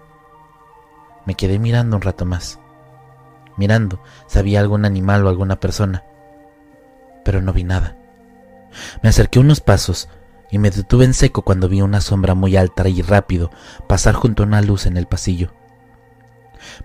Me 1.26 1.34
quedé 1.34 1.58
mirando 1.58 1.96
un 1.96 2.02
rato 2.02 2.24
más 2.24 2.58
mirando 3.56 4.02
si 4.26 4.38
había 4.38 4.60
algún 4.60 4.84
animal 4.84 5.26
o 5.26 5.28
alguna 5.28 5.60
persona, 5.60 6.04
pero 7.24 7.40
no 7.42 7.52
vi 7.52 7.64
nada. 7.64 7.96
Me 9.02 9.08
acerqué 9.08 9.38
unos 9.38 9.60
pasos 9.60 10.08
y 10.50 10.58
me 10.58 10.70
detuve 10.70 11.04
en 11.04 11.14
seco 11.14 11.42
cuando 11.42 11.68
vi 11.68 11.82
una 11.82 12.00
sombra 12.00 12.34
muy 12.34 12.56
alta 12.56 12.88
y 12.88 13.02
rápido 13.02 13.50
pasar 13.86 14.14
junto 14.14 14.42
a 14.42 14.46
una 14.46 14.62
luz 14.62 14.86
en 14.86 14.96
el 14.96 15.06
pasillo. 15.06 15.52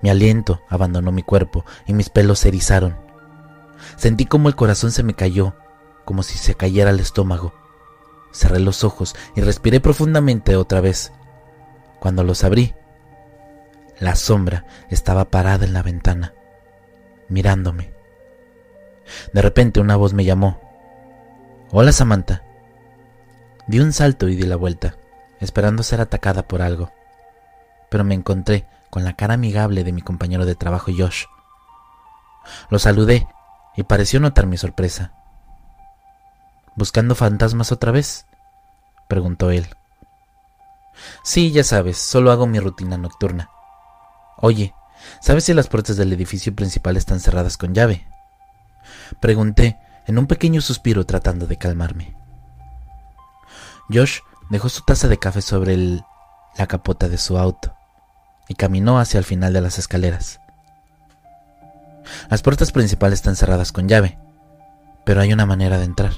Mi 0.02 0.10
aliento 0.10 0.62
abandonó 0.70 1.12
mi 1.12 1.24
cuerpo 1.24 1.66
y 1.86 1.94
mis 1.94 2.10
pelos 2.10 2.40
se 2.40 2.50
erizaron. 2.50 2.98
Sentí 3.96 4.26
como 4.26 4.50
el 4.50 4.56
corazón 4.56 4.92
se 4.92 5.04
me 5.04 5.14
cayó, 5.14 5.56
como 6.08 6.24
si 6.24 6.40
se 6.40 6.56
cayera 6.56 6.92
el 6.92 7.02
estómago. 7.02 7.54
Cerré 8.32 8.62
los 8.62 8.86
ojos 8.86 9.14
y 9.36 9.42
respiré 9.42 9.82
profundamente 9.82 10.56
otra 10.56 10.80
vez. 10.80 11.12
Cuando 12.00 12.24
los 12.24 12.46
abrí, 12.46 12.74
la 14.00 14.16
sombra 14.16 14.66
estaba 14.90 15.26
parada 15.26 15.66
en 15.66 15.74
la 15.74 15.84
ventana 15.84 16.34
mirándome. 17.30 17.94
De 19.34 19.42
repente 19.42 19.80
una 19.80 19.96
voz 19.96 20.14
me 20.14 20.26
llamó. 20.26 20.60
Hola 21.72 21.92
Samantha. 21.92 22.44
Di 23.68 23.80
un 23.80 23.92
salto 23.92 24.30
y 24.30 24.36
di 24.36 24.46
la 24.46 24.56
vuelta, 24.56 24.96
esperando 25.42 25.84
ser 25.84 26.00
atacada 26.00 26.48
por 26.48 26.62
algo. 26.62 26.92
Pero 27.90 28.04
me 28.04 28.16
encontré 28.16 28.66
con 28.90 29.04
la 29.04 29.16
cara 29.18 29.34
amigable 29.34 29.84
de 29.84 29.92
mi 29.92 30.02
compañero 30.02 30.46
de 30.46 30.56
trabajo 30.56 30.92
Josh. 30.98 31.26
Lo 32.70 32.80
saludé 32.80 33.28
y 33.76 33.84
pareció 33.84 34.22
notar 34.22 34.48
mi 34.48 34.58
sorpresa. 34.58 35.17
¿Buscando 36.78 37.16
fantasmas 37.16 37.72
otra 37.72 37.92
vez? 37.92 38.26
preguntó 39.10 39.52
él. 39.52 39.68
Sí, 41.24 41.52
ya 41.52 41.64
sabes, 41.64 41.98
solo 41.98 42.32
hago 42.32 42.48
mi 42.48 42.60
rutina 42.60 42.98
nocturna. 42.98 43.50
Oye, 44.38 44.74
¿Sabes 45.20 45.46
si 45.46 45.54
las 45.54 45.68
puertas 45.68 45.98
del 45.98 46.14
edificio 46.14 46.56
principal 46.56 46.98
están 46.98 47.20
cerradas 47.20 47.58
con 47.58 47.74
llave? 47.74 48.08
Pregunté 49.20 49.78
en 50.06 50.18
un 50.18 50.28
pequeño 50.28 50.62
suspiro 50.62 51.06
tratando 51.06 51.48
de 51.48 51.58
calmarme. 51.58 52.16
Josh 53.90 54.20
dejó 54.50 54.70
su 54.70 54.84
taza 54.84 55.08
de 55.08 55.18
café 55.18 55.42
sobre 55.42 55.78
la 55.78 56.68
capota 56.68 57.10
de 57.10 57.18
su 57.18 57.38
auto 57.38 57.74
y 58.48 58.56
caminó 58.56 59.00
hacia 59.00 59.18
el 59.18 59.24
final 59.24 59.54
de 59.54 59.62
las 59.62 59.78
escaleras. 59.78 60.40
Las 62.30 62.42
puertas 62.42 62.72
principales 62.72 63.20
están 63.20 63.36
cerradas 63.36 63.72
con 63.72 63.88
llave, 63.88 64.18
pero 65.06 65.22
hay 65.22 65.34
una 65.34 65.46
manera 65.46 65.78
de 65.78 65.86
entrar. 65.86 66.14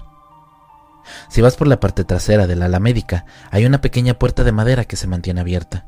Si 1.30 1.42
vas 1.42 1.56
por 1.56 1.68
la 1.68 1.80
parte 1.80 2.04
trasera 2.04 2.48
del 2.48 2.62
ala 2.62 2.80
médica, 2.80 3.25
hay 3.51 3.66
una 3.66 3.82
pequeña 3.82 4.13
puerta 4.13 4.44
de 4.44 4.51
madera 4.51 4.86
que 4.86 4.96
se 4.96 5.08
mantiene 5.08 5.42
abierta. 5.42 5.86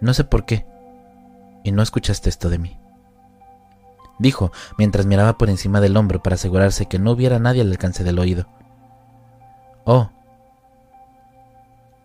No 0.00 0.14
sé 0.14 0.24
por 0.24 0.44
qué, 0.44 0.66
y 1.64 1.72
no 1.72 1.82
escuchaste 1.82 2.28
esto 2.28 2.48
de 2.50 2.58
mí. 2.58 2.78
Dijo 4.18 4.52
mientras 4.76 5.06
miraba 5.06 5.38
por 5.38 5.48
encima 5.48 5.80
del 5.80 5.96
hombro 5.96 6.22
para 6.22 6.34
asegurarse 6.34 6.86
que 6.86 6.98
no 6.98 7.12
hubiera 7.12 7.38
nadie 7.38 7.62
al 7.62 7.70
alcance 7.70 8.04
del 8.04 8.18
oído. 8.18 8.46
Oh. 9.84 10.10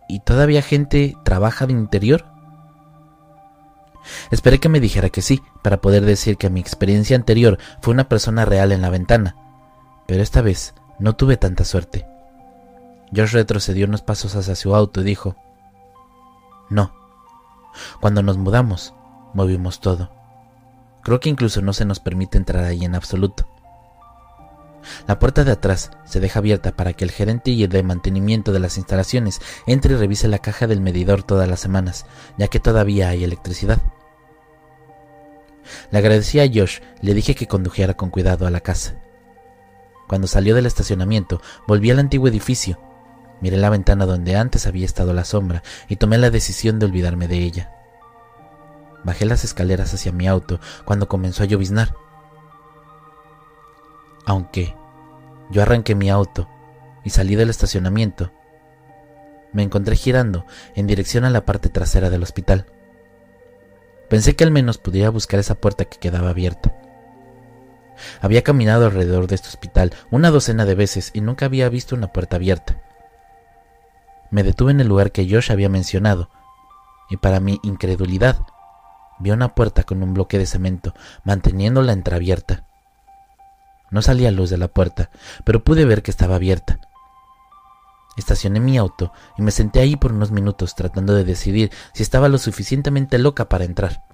¿Y 0.08 0.20
todavía 0.20 0.62
gente 0.62 1.16
trabaja 1.24 1.66
de 1.66 1.72
interior? 1.72 2.24
Esperé 4.30 4.60
que 4.60 4.68
me 4.68 4.80
dijera 4.80 5.08
que 5.08 5.22
sí, 5.22 5.42
para 5.62 5.78
poder 5.80 6.04
decir 6.04 6.36
que 6.36 6.50
mi 6.50 6.60
experiencia 6.60 7.16
anterior 7.16 7.58
fue 7.80 7.94
una 7.94 8.08
persona 8.08 8.44
real 8.44 8.70
en 8.72 8.82
la 8.82 8.90
ventana, 8.90 9.36
pero 10.06 10.22
esta 10.22 10.42
vez 10.42 10.74
no 10.98 11.16
tuve 11.16 11.36
tanta 11.36 11.64
suerte. 11.64 12.06
Josh 13.14 13.32
retrocedió 13.32 13.86
unos 13.86 14.02
pasos 14.02 14.34
hacia 14.36 14.54
su 14.54 14.74
auto 14.74 15.00
y 15.00 15.04
dijo, 15.04 15.36
No, 16.70 16.92
cuando 18.00 18.22
nos 18.22 18.38
mudamos, 18.38 18.94
movimos 19.34 19.80
todo. 19.80 20.10
Creo 21.02 21.20
que 21.20 21.28
incluso 21.28 21.60
no 21.60 21.72
se 21.72 21.84
nos 21.84 22.00
permite 22.00 22.38
entrar 22.38 22.64
ahí 22.64 22.84
en 22.84 22.94
absoluto. 22.94 23.46
La 25.06 25.18
puerta 25.18 25.44
de 25.44 25.52
atrás 25.52 25.90
se 26.04 26.20
deja 26.20 26.38
abierta 26.40 26.72
para 26.72 26.92
que 26.92 27.04
el 27.04 27.10
gerente 27.10 27.50
y 27.50 27.62
el 27.62 27.70
de 27.70 27.82
mantenimiento 27.82 28.52
de 28.52 28.60
las 28.60 28.76
instalaciones 28.76 29.40
entre 29.66 29.94
y 29.94 29.96
revise 29.96 30.28
la 30.28 30.38
caja 30.38 30.66
del 30.66 30.80
medidor 30.80 31.22
todas 31.22 31.48
las 31.48 31.60
semanas, 31.60 32.06
ya 32.36 32.48
que 32.48 32.60
todavía 32.60 33.08
hay 33.08 33.24
electricidad. 33.24 33.78
Le 35.90 35.98
agradecí 35.98 36.40
a 36.40 36.46
Josh, 36.46 36.80
le 37.00 37.14
dije 37.14 37.34
que 37.34 37.46
condujera 37.46 37.94
con 37.94 38.10
cuidado 38.10 38.46
a 38.46 38.50
la 38.50 38.60
casa. 38.60 38.96
Cuando 40.08 40.26
salió 40.26 40.54
del 40.54 40.66
estacionamiento, 40.66 41.40
volví 41.66 41.90
al 41.90 41.98
antiguo 41.98 42.28
edificio. 42.28 42.78
Miré 43.40 43.56
la 43.56 43.70
ventana 43.70 44.06
donde 44.06 44.36
antes 44.36 44.66
había 44.66 44.86
estado 44.86 45.12
la 45.12 45.24
sombra 45.24 45.62
y 45.88 45.96
tomé 45.96 46.18
la 46.18 46.30
decisión 46.30 46.78
de 46.78 46.86
olvidarme 46.86 47.28
de 47.28 47.38
ella. 47.38 47.70
Bajé 49.02 49.26
las 49.26 49.44
escaleras 49.44 49.92
hacia 49.92 50.12
mi 50.12 50.26
auto 50.26 50.60
cuando 50.84 51.08
comenzó 51.08 51.42
a 51.42 51.46
lloviznar. 51.46 51.94
Aunque 54.24 54.74
yo 55.50 55.62
arranqué 55.62 55.94
mi 55.94 56.08
auto 56.10 56.48
y 57.04 57.10
salí 57.10 57.34
del 57.34 57.50
estacionamiento, 57.50 58.32
me 59.52 59.62
encontré 59.62 59.94
girando 59.94 60.46
en 60.74 60.86
dirección 60.86 61.24
a 61.24 61.30
la 61.30 61.44
parte 61.44 61.68
trasera 61.68 62.10
del 62.10 62.22
hospital. 62.22 62.66
Pensé 64.08 64.36
que 64.36 64.44
al 64.44 64.50
menos 64.50 64.78
pudiera 64.78 65.10
buscar 65.10 65.38
esa 65.38 65.54
puerta 65.54 65.84
que 65.84 65.98
quedaba 65.98 66.30
abierta. 66.30 66.74
Había 68.20 68.42
caminado 68.42 68.86
alrededor 68.86 69.26
de 69.26 69.34
este 69.34 69.48
hospital 69.48 69.92
una 70.10 70.30
docena 70.30 70.64
de 70.64 70.74
veces 70.74 71.10
y 71.14 71.20
nunca 71.20 71.46
había 71.46 71.68
visto 71.68 71.94
una 71.94 72.12
puerta 72.12 72.36
abierta. 72.36 72.80
Me 74.30 74.42
detuve 74.42 74.72
en 74.72 74.80
el 74.80 74.88
lugar 74.88 75.12
que 75.12 75.28
Josh 75.28 75.52
había 75.52 75.68
mencionado, 75.68 76.30
y 77.08 77.16
para 77.18 77.40
mi 77.40 77.60
incredulidad, 77.62 78.38
vi 79.18 79.30
una 79.30 79.54
puerta 79.54 79.84
con 79.84 80.02
un 80.02 80.14
bloque 80.14 80.38
de 80.38 80.46
cemento, 80.46 80.94
manteniéndola 81.24 81.92
entreabierta. 81.92 82.64
No 83.90 84.02
salía 84.02 84.30
luz 84.30 84.50
de 84.50 84.58
la 84.58 84.68
puerta, 84.68 85.10
pero 85.44 85.62
pude 85.62 85.84
ver 85.84 86.02
que 86.02 86.10
estaba 86.10 86.36
abierta. 86.36 86.80
Estacioné 88.16 88.60
mi 88.60 88.78
auto 88.78 89.12
y 89.36 89.42
me 89.42 89.50
senté 89.50 89.80
ahí 89.80 89.96
por 89.96 90.12
unos 90.12 90.30
minutos 90.30 90.74
tratando 90.74 91.14
de 91.14 91.24
decidir 91.24 91.70
si 91.92 92.02
estaba 92.02 92.28
lo 92.28 92.38
suficientemente 92.38 93.18
loca 93.18 93.48
para 93.48 93.64
entrar. 93.64 94.04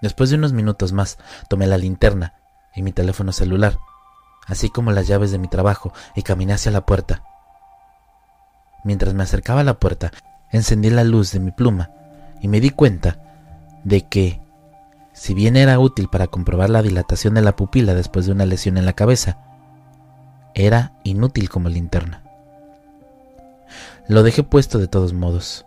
Después 0.00 0.30
de 0.30 0.36
unos 0.36 0.52
minutos 0.52 0.92
más, 0.92 1.18
tomé 1.48 1.66
la 1.66 1.78
linterna 1.78 2.34
y 2.74 2.82
mi 2.82 2.92
teléfono 2.92 3.32
celular, 3.32 3.78
así 4.46 4.70
como 4.70 4.92
las 4.92 5.06
llaves 5.06 5.30
de 5.30 5.38
mi 5.38 5.48
trabajo, 5.48 5.92
y 6.14 6.22
caminé 6.22 6.54
hacia 6.54 6.72
la 6.72 6.86
puerta. 6.86 7.22
Mientras 8.84 9.14
me 9.14 9.22
acercaba 9.22 9.60
a 9.60 9.64
la 9.64 9.78
puerta, 9.78 10.10
encendí 10.50 10.90
la 10.90 11.04
luz 11.04 11.32
de 11.32 11.40
mi 11.40 11.50
pluma 11.50 11.90
y 12.40 12.48
me 12.48 12.60
di 12.60 12.70
cuenta 12.70 13.18
de 13.84 14.08
que, 14.08 14.40
si 15.12 15.34
bien 15.34 15.56
era 15.56 15.78
útil 15.78 16.08
para 16.08 16.28
comprobar 16.28 16.70
la 16.70 16.82
dilatación 16.82 17.34
de 17.34 17.42
la 17.42 17.56
pupila 17.56 17.94
después 17.94 18.26
de 18.26 18.32
una 18.32 18.46
lesión 18.46 18.78
en 18.78 18.86
la 18.86 18.94
cabeza, 18.94 19.38
era 20.54 20.92
inútil 21.04 21.48
como 21.50 21.68
linterna. 21.68 22.22
Lo 24.08 24.22
dejé 24.22 24.42
puesto 24.42 24.78
de 24.78 24.88
todos 24.88 25.12
modos, 25.12 25.66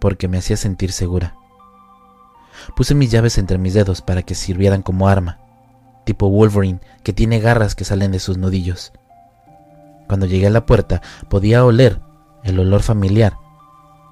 porque 0.00 0.28
me 0.28 0.38
hacía 0.38 0.56
sentir 0.56 0.92
segura. 0.92 1.34
Puse 2.76 2.94
mis 2.94 3.10
llaves 3.10 3.38
entre 3.38 3.58
mis 3.58 3.74
dedos 3.74 4.02
para 4.02 4.22
que 4.22 4.34
sirvieran 4.34 4.82
como 4.82 5.08
arma, 5.08 5.38
tipo 6.04 6.28
Wolverine 6.28 6.80
que 7.02 7.12
tiene 7.12 7.40
garras 7.40 7.74
que 7.74 7.84
salen 7.84 8.12
de 8.12 8.18
sus 8.18 8.38
nudillos. 8.38 8.92
Cuando 10.08 10.26
llegué 10.26 10.46
a 10.46 10.50
la 10.50 10.66
puerta 10.66 11.00
podía 11.28 11.64
oler 11.64 12.00
el 12.44 12.58
olor 12.58 12.82
familiar 12.82 13.36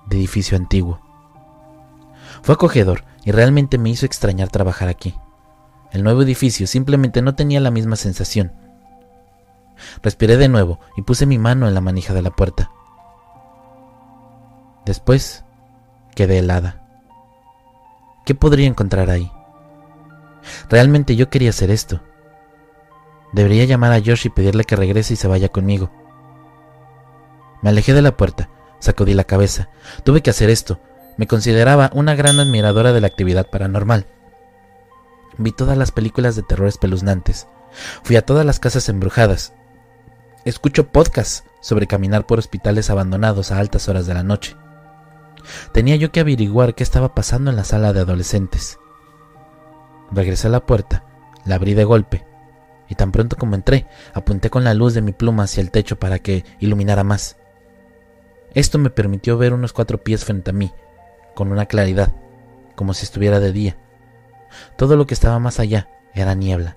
de 0.07 0.17
edificio 0.17 0.57
antiguo. 0.57 1.01
Fue 2.43 2.55
acogedor 2.55 3.05
y 3.25 3.33
realmente 3.33 3.79
me 3.79 3.91
hizo 3.91 4.07
extrañar 4.07 4.49
trabajar 4.49 4.89
aquí. 4.89 5.15
El 5.93 6.05
nuevo 6.05 6.23
edificio 6.23 6.67
simplemente 6.67 7.23
no 7.23 7.35
tenía 7.35 7.61
la 7.61 7.71
misma 7.71 7.97
sensación. 7.97 8.53
Respiré 10.03 10.37
de 10.37 10.49
nuevo 10.49 10.79
y 10.97 11.03
puse 11.03 11.27
mi 11.27 11.39
mano 11.39 11.67
en 11.67 11.75
la 11.75 11.81
manija 11.81 12.15
de 12.15 12.23
la 12.23 12.31
puerta. 12.31 12.71
Después 14.87 15.45
quedé 16.15 16.39
helada. 16.39 16.80
¿Qué 18.25 18.35
podría 18.35 18.67
encontrar 18.67 19.11
ahí? 19.11 19.31
Realmente 20.69 21.17
yo 21.17 21.31
quería 21.31 21.51
hacer 21.51 21.71
esto. 21.71 22.01
Debería 23.33 23.65
llamar 23.65 23.93
a 23.93 24.01
Josh 24.01 24.27
y 24.27 24.31
pedirle 24.31 24.65
que 24.65 24.77
regrese 24.77 25.15
y 25.15 25.17
se 25.17 25.29
vaya 25.29 25.49
conmigo. 25.49 25.91
Me 27.63 27.71
alejé 27.71 27.95
de 27.95 28.03
la 28.03 28.17
puerta, 28.17 28.49
sacudí 28.79 29.15
la 29.15 29.25
cabeza. 29.25 29.69
Tuve 30.05 30.23
que 30.23 30.31
hacer 30.31 30.51
esto. 30.51 30.81
Me 31.17 31.27
consideraba 31.27 31.91
una 31.95 32.15
gran 32.15 32.41
admiradora 32.41 32.93
de 32.93 33.01
la 33.01 33.07
actividad 33.07 33.49
paranormal. 33.51 34.07
Vi 35.37 35.53
todas 35.53 35.77
las 35.77 35.93
películas 35.93 36.37
de 36.37 36.43
terror 36.43 36.69
espeluznantes. 36.69 37.47
Fui 38.03 38.17
a 38.17 38.25
todas 38.25 38.45
las 38.45 38.59
casas 38.59 38.89
embrujadas. 38.89 39.53
Escucho 40.45 40.89
podcasts 40.89 41.45
sobre 41.61 41.87
caminar 41.87 42.27
por 42.27 42.39
hospitales 42.39 42.91
abandonados 42.91 43.53
a 43.53 43.59
altas 43.59 43.89
horas 43.89 44.07
de 44.07 44.15
la 44.15 44.23
noche. 44.23 44.57
Tenía 45.73 45.97
yo 45.97 46.13
que 46.13 46.21
averiguar 46.21 46.75
qué 46.75 46.83
estaba 46.83 47.15
pasando 47.15 47.51
en 47.51 47.57
la 47.57 47.65
sala 47.65 47.93
de 47.93 48.01
adolescentes. 48.01 48.79
Regresé 50.11 50.49
a 50.49 50.51
la 50.51 50.67
puerta, 50.67 51.05
la 51.45 51.57
abrí 51.57 51.75
de 51.75 51.85
golpe, 51.85 52.27
y 52.89 52.95
tan 52.97 53.13
pronto 53.13 53.37
como 53.37 53.55
entré, 53.55 53.87
apunté 54.13 54.51
con 54.51 54.65
la 54.65 54.75
luz 54.75 54.95
de 54.95 55.03
mi 55.03 55.13
pluma 55.13 55.45
hacia 55.45 55.61
el 55.61 55.71
techo 55.71 55.99
para 55.99 56.19
que 56.19 56.45
iluminara 56.59 57.05
más. 57.05 57.37
Esto 58.55 58.79
me 58.79 58.91
permitió 58.91 59.39
ver 59.39 59.53
unos 59.53 59.73
cuatro 59.73 60.03
pies 60.03 60.25
frente 60.25 60.51
a 60.51 60.53
mí, 60.53 60.73
con 61.35 61.53
una 61.53 61.67
claridad, 61.67 62.13
como 62.75 62.95
si 62.95 63.05
estuviera 63.05 63.39
de 63.39 63.53
día. 63.53 63.77
Todo 64.77 64.97
lo 64.97 65.07
que 65.07 65.15
estaba 65.15 65.39
más 65.39 65.61
allá 65.61 65.89
era 66.15 66.35
niebla. 66.35 66.77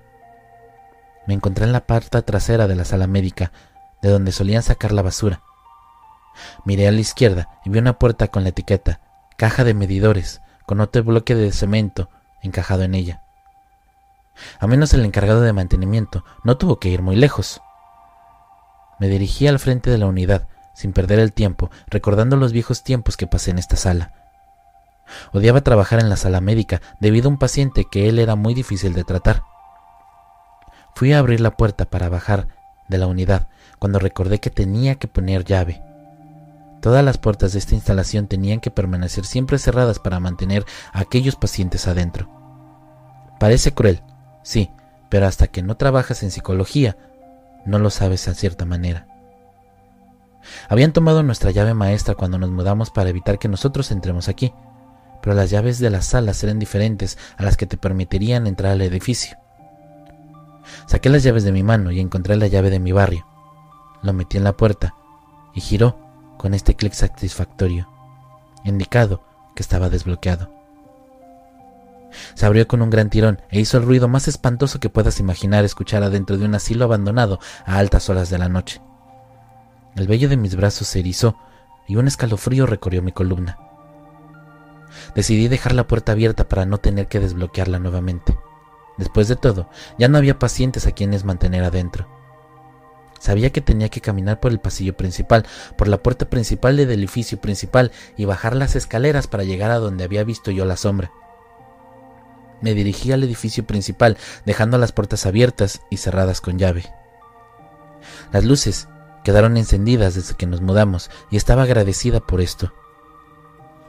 Me 1.26 1.34
encontré 1.34 1.64
en 1.64 1.72
la 1.72 1.86
parte 1.86 2.22
trasera 2.22 2.68
de 2.68 2.76
la 2.76 2.84
sala 2.84 3.06
médica, 3.06 3.50
de 4.02 4.10
donde 4.10 4.30
solían 4.30 4.62
sacar 4.62 4.92
la 4.92 5.02
basura. 5.02 5.42
Miré 6.64 6.88
a 6.88 6.92
la 6.92 7.00
izquierda 7.00 7.48
y 7.64 7.70
vi 7.70 7.78
una 7.78 7.98
puerta 7.98 8.28
con 8.28 8.42
la 8.42 8.50
etiqueta 8.50 9.00
caja 9.36 9.64
de 9.64 9.74
medidores, 9.74 10.40
con 10.66 10.80
otro 10.80 11.02
bloque 11.02 11.34
de 11.34 11.52
cemento 11.52 12.08
encajado 12.42 12.82
en 12.82 12.94
ella. 12.94 13.22
A 14.58 14.66
menos 14.66 14.92
el 14.94 15.04
encargado 15.04 15.40
de 15.40 15.52
mantenimiento 15.52 16.24
no 16.42 16.56
tuvo 16.56 16.78
que 16.78 16.88
ir 16.88 17.02
muy 17.02 17.16
lejos. 17.16 17.60
Me 18.98 19.08
dirigí 19.08 19.46
al 19.46 19.58
frente 19.58 19.90
de 19.90 19.98
la 19.98 20.06
unidad, 20.06 20.48
sin 20.74 20.92
perder 20.92 21.18
el 21.18 21.32
tiempo, 21.32 21.70
recordando 21.86 22.36
los 22.36 22.52
viejos 22.52 22.82
tiempos 22.82 23.16
que 23.16 23.26
pasé 23.26 23.50
en 23.50 23.58
esta 23.58 23.76
sala. 23.76 24.12
Odiaba 25.32 25.60
trabajar 25.60 26.00
en 26.00 26.08
la 26.08 26.16
sala 26.16 26.40
médica 26.40 26.80
debido 27.00 27.28
a 27.28 27.32
un 27.32 27.38
paciente 27.38 27.84
que 27.90 28.08
él 28.08 28.18
era 28.18 28.34
muy 28.36 28.54
difícil 28.54 28.94
de 28.94 29.04
tratar. 29.04 29.42
Fui 30.94 31.12
a 31.12 31.18
abrir 31.18 31.40
la 31.40 31.56
puerta 31.56 31.84
para 31.84 32.08
bajar 32.08 32.48
de 32.88 32.98
la 32.98 33.06
unidad 33.06 33.48
cuando 33.78 33.98
recordé 33.98 34.40
que 34.40 34.50
tenía 34.50 34.96
que 34.96 35.08
poner 35.08 35.44
llave. 35.44 35.82
Todas 36.84 37.02
las 37.02 37.16
puertas 37.16 37.54
de 37.54 37.60
esta 37.60 37.74
instalación 37.74 38.26
tenían 38.26 38.60
que 38.60 38.70
permanecer 38.70 39.24
siempre 39.24 39.58
cerradas 39.58 39.98
para 39.98 40.20
mantener 40.20 40.66
a 40.92 41.00
aquellos 41.00 41.34
pacientes 41.34 41.88
adentro. 41.88 42.28
Parece 43.40 43.72
cruel, 43.72 44.02
sí, 44.42 44.70
pero 45.08 45.26
hasta 45.26 45.46
que 45.46 45.62
no 45.62 45.78
trabajas 45.78 46.22
en 46.22 46.30
psicología, 46.30 46.98
no 47.64 47.78
lo 47.78 47.88
sabes 47.88 48.28
en 48.28 48.34
cierta 48.34 48.66
manera. 48.66 49.06
Habían 50.68 50.92
tomado 50.92 51.22
nuestra 51.22 51.52
llave 51.52 51.72
maestra 51.72 52.16
cuando 52.16 52.36
nos 52.36 52.50
mudamos 52.50 52.90
para 52.90 53.08
evitar 53.08 53.38
que 53.38 53.48
nosotros 53.48 53.90
entremos 53.90 54.28
aquí, 54.28 54.52
pero 55.22 55.34
las 55.34 55.48
llaves 55.48 55.78
de 55.78 55.88
las 55.88 56.04
salas 56.04 56.44
eran 56.44 56.58
diferentes 56.58 57.16
a 57.38 57.44
las 57.44 57.56
que 57.56 57.64
te 57.64 57.78
permitirían 57.78 58.46
entrar 58.46 58.72
al 58.72 58.82
edificio. 58.82 59.38
Saqué 60.84 61.08
las 61.08 61.22
llaves 61.22 61.44
de 61.44 61.52
mi 61.52 61.62
mano 61.62 61.92
y 61.92 62.00
encontré 62.00 62.36
la 62.36 62.48
llave 62.48 62.68
de 62.68 62.78
mi 62.78 62.92
barrio. 62.92 63.26
Lo 64.02 64.12
metí 64.12 64.36
en 64.36 64.44
la 64.44 64.52
puerta 64.52 64.94
y 65.54 65.62
giró 65.62 66.03
con 66.36 66.54
este 66.54 66.74
clic 66.74 66.92
satisfactorio, 66.92 67.88
indicado 68.64 69.22
que 69.54 69.62
estaba 69.62 69.90
desbloqueado. 69.90 70.50
Se 72.34 72.46
abrió 72.46 72.68
con 72.68 72.82
un 72.82 72.90
gran 72.90 73.10
tirón 73.10 73.40
e 73.50 73.60
hizo 73.60 73.76
el 73.76 73.84
ruido 73.84 74.08
más 74.08 74.28
espantoso 74.28 74.80
que 74.80 74.90
puedas 74.90 75.20
imaginar 75.20 75.64
escuchar 75.64 76.02
adentro 76.02 76.38
de 76.38 76.44
un 76.44 76.54
asilo 76.54 76.84
abandonado 76.84 77.40
a 77.66 77.78
altas 77.78 78.08
horas 78.08 78.30
de 78.30 78.38
la 78.38 78.48
noche. 78.48 78.80
El 79.96 80.06
vello 80.06 80.28
de 80.28 80.36
mis 80.36 80.56
brazos 80.56 80.88
se 80.88 81.00
erizó 81.00 81.36
y 81.86 81.96
un 81.96 82.06
escalofrío 82.06 82.66
recorrió 82.66 83.02
mi 83.02 83.12
columna. 83.12 83.58
Decidí 85.14 85.48
dejar 85.48 85.74
la 85.74 85.86
puerta 85.86 86.12
abierta 86.12 86.48
para 86.48 86.66
no 86.66 86.78
tener 86.78 87.08
que 87.08 87.20
desbloquearla 87.20 87.78
nuevamente. 87.78 88.38
Después 88.96 89.28
de 89.28 89.36
todo, 89.36 89.68
ya 89.98 90.08
no 90.08 90.18
había 90.18 90.38
pacientes 90.38 90.86
a 90.86 90.92
quienes 90.92 91.24
mantener 91.24 91.64
adentro. 91.64 92.06
Sabía 93.24 93.48
que 93.48 93.62
tenía 93.62 93.88
que 93.88 94.02
caminar 94.02 94.38
por 94.38 94.52
el 94.52 94.60
pasillo 94.60 94.98
principal, 94.98 95.46
por 95.78 95.88
la 95.88 95.96
puerta 95.96 96.28
principal 96.28 96.76
del 96.76 96.90
edificio 96.90 97.40
principal 97.40 97.90
y 98.18 98.26
bajar 98.26 98.54
las 98.54 98.76
escaleras 98.76 99.28
para 99.28 99.44
llegar 99.44 99.70
a 99.70 99.78
donde 99.78 100.04
había 100.04 100.24
visto 100.24 100.50
yo 100.50 100.66
la 100.66 100.76
sombra. 100.76 101.10
Me 102.60 102.74
dirigí 102.74 103.12
al 103.12 103.24
edificio 103.24 103.66
principal, 103.66 104.18
dejando 104.44 104.76
las 104.76 104.92
puertas 104.92 105.24
abiertas 105.24 105.80
y 105.88 105.96
cerradas 105.96 106.42
con 106.42 106.58
llave. 106.58 106.84
Las 108.30 108.44
luces 108.44 108.88
quedaron 109.24 109.56
encendidas 109.56 110.16
desde 110.16 110.34
que 110.34 110.46
nos 110.46 110.60
mudamos 110.60 111.10
y 111.30 111.38
estaba 111.38 111.62
agradecida 111.62 112.20
por 112.20 112.42
esto. 112.42 112.74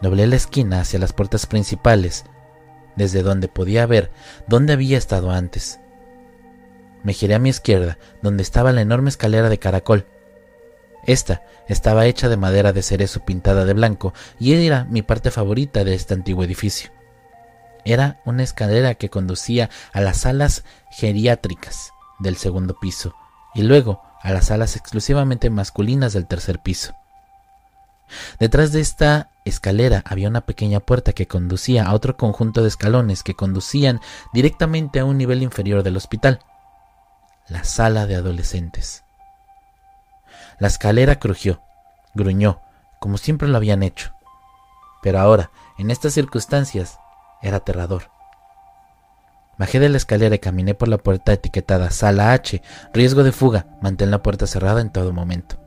Doblé 0.01 0.27
la 0.27 0.37
esquina 0.37 0.79
hacia 0.79 0.97
las 0.97 1.11
puertas 1.11 1.45
principales, 1.45 2.23
desde 2.95 3.21
donde 3.21 3.49
podía 3.49 3.85
ver 3.85 4.13
dónde 4.47 4.71
había 4.71 4.97
estado 4.97 5.31
antes. 5.31 5.81
Me 7.05 7.13
giré 7.13 7.35
a 7.35 7.39
mi 7.39 7.49
izquierda, 7.49 7.99
donde 8.23 8.41
estaba 8.41 8.71
la 8.71 8.81
enorme 8.81 9.09
escalera 9.09 9.47
de 9.47 9.59
caracol. 9.59 10.07
Esta 11.05 11.43
estaba 11.67 12.07
hecha 12.07 12.29
de 12.29 12.35
madera 12.35 12.73
de 12.73 12.81
cerezo 12.81 13.23
pintada 13.23 13.63
de 13.63 13.73
blanco 13.73 14.11
y 14.39 14.53
era 14.53 14.85
mi 14.85 15.03
parte 15.03 15.29
favorita 15.29 15.83
de 15.83 15.93
este 15.93 16.15
antiguo 16.15 16.43
edificio. 16.43 16.89
Era 17.85 18.19
una 18.25 18.41
escalera 18.41 18.95
que 18.95 19.09
conducía 19.09 19.69
a 19.93 20.01
las 20.01 20.17
salas 20.17 20.63
geriátricas 20.89 21.91
del 22.17 22.37
segundo 22.37 22.79
piso 22.79 23.13
y 23.53 23.61
luego 23.61 24.01
a 24.23 24.31
las 24.31 24.45
salas 24.47 24.75
exclusivamente 24.75 25.51
masculinas 25.51 26.11
del 26.13 26.25
tercer 26.25 26.59
piso. 26.63 26.95
Detrás 28.39 28.71
de 28.71 28.81
esta 28.81 29.29
escalera 29.45 30.01
había 30.07 30.27
una 30.27 30.41
pequeña 30.41 30.79
puerta 30.79 31.13
que 31.13 31.27
conducía 31.27 31.85
a 31.85 31.93
otro 31.93 32.17
conjunto 32.17 32.63
de 32.63 32.69
escalones 32.69 33.21
que 33.21 33.35
conducían 33.35 34.01
directamente 34.33 34.99
a 34.99 35.05
un 35.05 35.19
nivel 35.19 35.43
inferior 35.43 35.83
del 35.83 35.97
hospital, 35.97 36.39
la 37.47 37.63
sala 37.63 38.05
de 38.07 38.15
adolescentes. 38.15 39.03
La 40.59 40.67
escalera 40.67 41.19
crujió, 41.19 41.61
gruñó, 42.13 42.61
como 42.99 43.17
siempre 43.17 43.47
lo 43.47 43.57
habían 43.57 43.83
hecho. 43.83 44.11
Pero 45.03 45.19
ahora, 45.19 45.51
en 45.77 45.91
estas 45.91 46.13
circunstancias, 46.13 46.97
era 47.41 47.57
aterrador. 47.57 48.09
Bajé 49.57 49.79
de 49.79 49.89
la 49.89 49.97
escalera 49.97 50.35
y 50.35 50.39
caminé 50.39 50.73
por 50.73 50.87
la 50.87 50.97
puerta 50.97 51.31
etiquetada 51.31 51.91
Sala 51.91 52.33
H, 52.33 52.61
riesgo 52.93 53.23
de 53.23 53.31
fuga, 53.31 53.67
mantén 53.81 54.11
la 54.11 54.23
puerta 54.23 54.47
cerrada 54.47 54.81
en 54.81 54.91
todo 54.91 55.13
momento. 55.13 55.57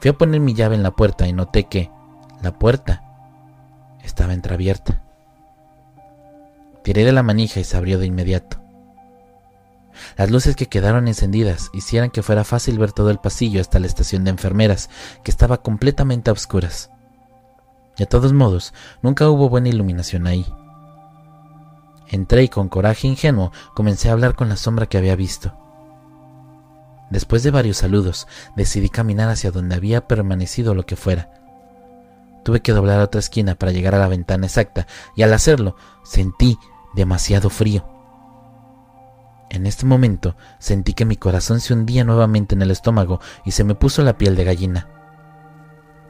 Fui 0.00 0.10
a 0.10 0.16
poner 0.16 0.40
mi 0.40 0.54
llave 0.54 0.76
en 0.76 0.82
la 0.82 0.92
puerta 0.92 1.26
y 1.26 1.32
noté 1.32 1.64
que 1.64 1.90
la 2.40 2.52
puerta 2.52 3.02
estaba 4.02 4.32
entreabierta. 4.32 5.02
Tiré 6.82 7.04
de 7.04 7.12
la 7.12 7.22
manija 7.22 7.60
y 7.60 7.64
se 7.64 7.76
abrió 7.76 7.98
de 7.98 8.06
inmediato. 8.06 8.61
Las 10.16 10.30
luces 10.30 10.56
que 10.56 10.68
quedaron 10.68 11.08
encendidas 11.08 11.70
hicieran 11.72 12.10
que 12.10 12.22
fuera 12.22 12.44
fácil 12.44 12.78
ver 12.78 12.92
todo 12.92 13.10
el 13.10 13.18
pasillo 13.18 13.60
hasta 13.60 13.78
la 13.78 13.86
estación 13.86 14.24
de 14.24 14.30
enfermeras, 14.30 14.90
que 15.24 15.30
estaba 15.30 15.62
completamente 15.62 16.30
a 16.30 16.32
oscuras. 16.32 16.90
De 17.96 18.06
todos 18.06 18.32
modos, 18.32 18.72
nunca 19.02 19.28
hubo 19.28 19.48
buena 19.48 19.68
iluminación 19.68 20.26
ahí. 20.26 20.46
Entré 22.08 22.44
y 22.44 22.48
con 22.48 22.68
coraje 22.68 23.06
ingenuo 23.06 23.52
comencé 23.74 24.08
a 24.08 24.12
hablar 24.12 24.34
con 24.34 24.48
la 24.48 24.56
sombra 24.56 24.86
que 24.86 24.98
había 24.98 25.16
visto. 25.16 25.56
Después 27.10 27.42
de 27.42 27.50
varios 27.50 27.78
saludos, 27.78 28.26
decidí 28.56 28.88
caminar 28.88 29.28
hacia 29.28 29.50
donde 29.50 29.74
había 29.74 30.06
permanecido 30.06 30.74
lo 30.74 30.86
que 30.86 30.96
fuera. 30.96 31.30
Tuve 32.42 32.60
que 32.60 32.72
doblar 32.72 33.00
otra 33.00 33.18
esquina 33.18 33.54
para 33.54 33.72
llegar 33.72 33.94
a 33.94 33.98
la 33.98 34.08
ventana 34.08 34.46
exacta, 34.46 34.86
y 35.14 35.22
al 35.22 35.32
hacerlo 35.32 35.76
sentí 36.02 36.58
demasiado 36.94 37.50
frío. 37.50 37.91
En 39.52 39.66
este 39.66 39.84
momento 39.84 40.34
sentí 40.58 40.94
que 40.94 41.04
mi 41.04 41.16
corazón 41.16 41.60
se 41.60 41.74
hundía 41.74 42.04
nuevamente 42.04 42.54
en 42.54 42.62
el 42.62 42.70
estómago 42.70 43.20
y 43.44 43.50
se 43.50 43.64
me 43.64 43.74
puso 43.74 44.00
la 44.00 44.16
piel 44.16 44.34
de 44.34 44.44
gallina. 44.44 44.88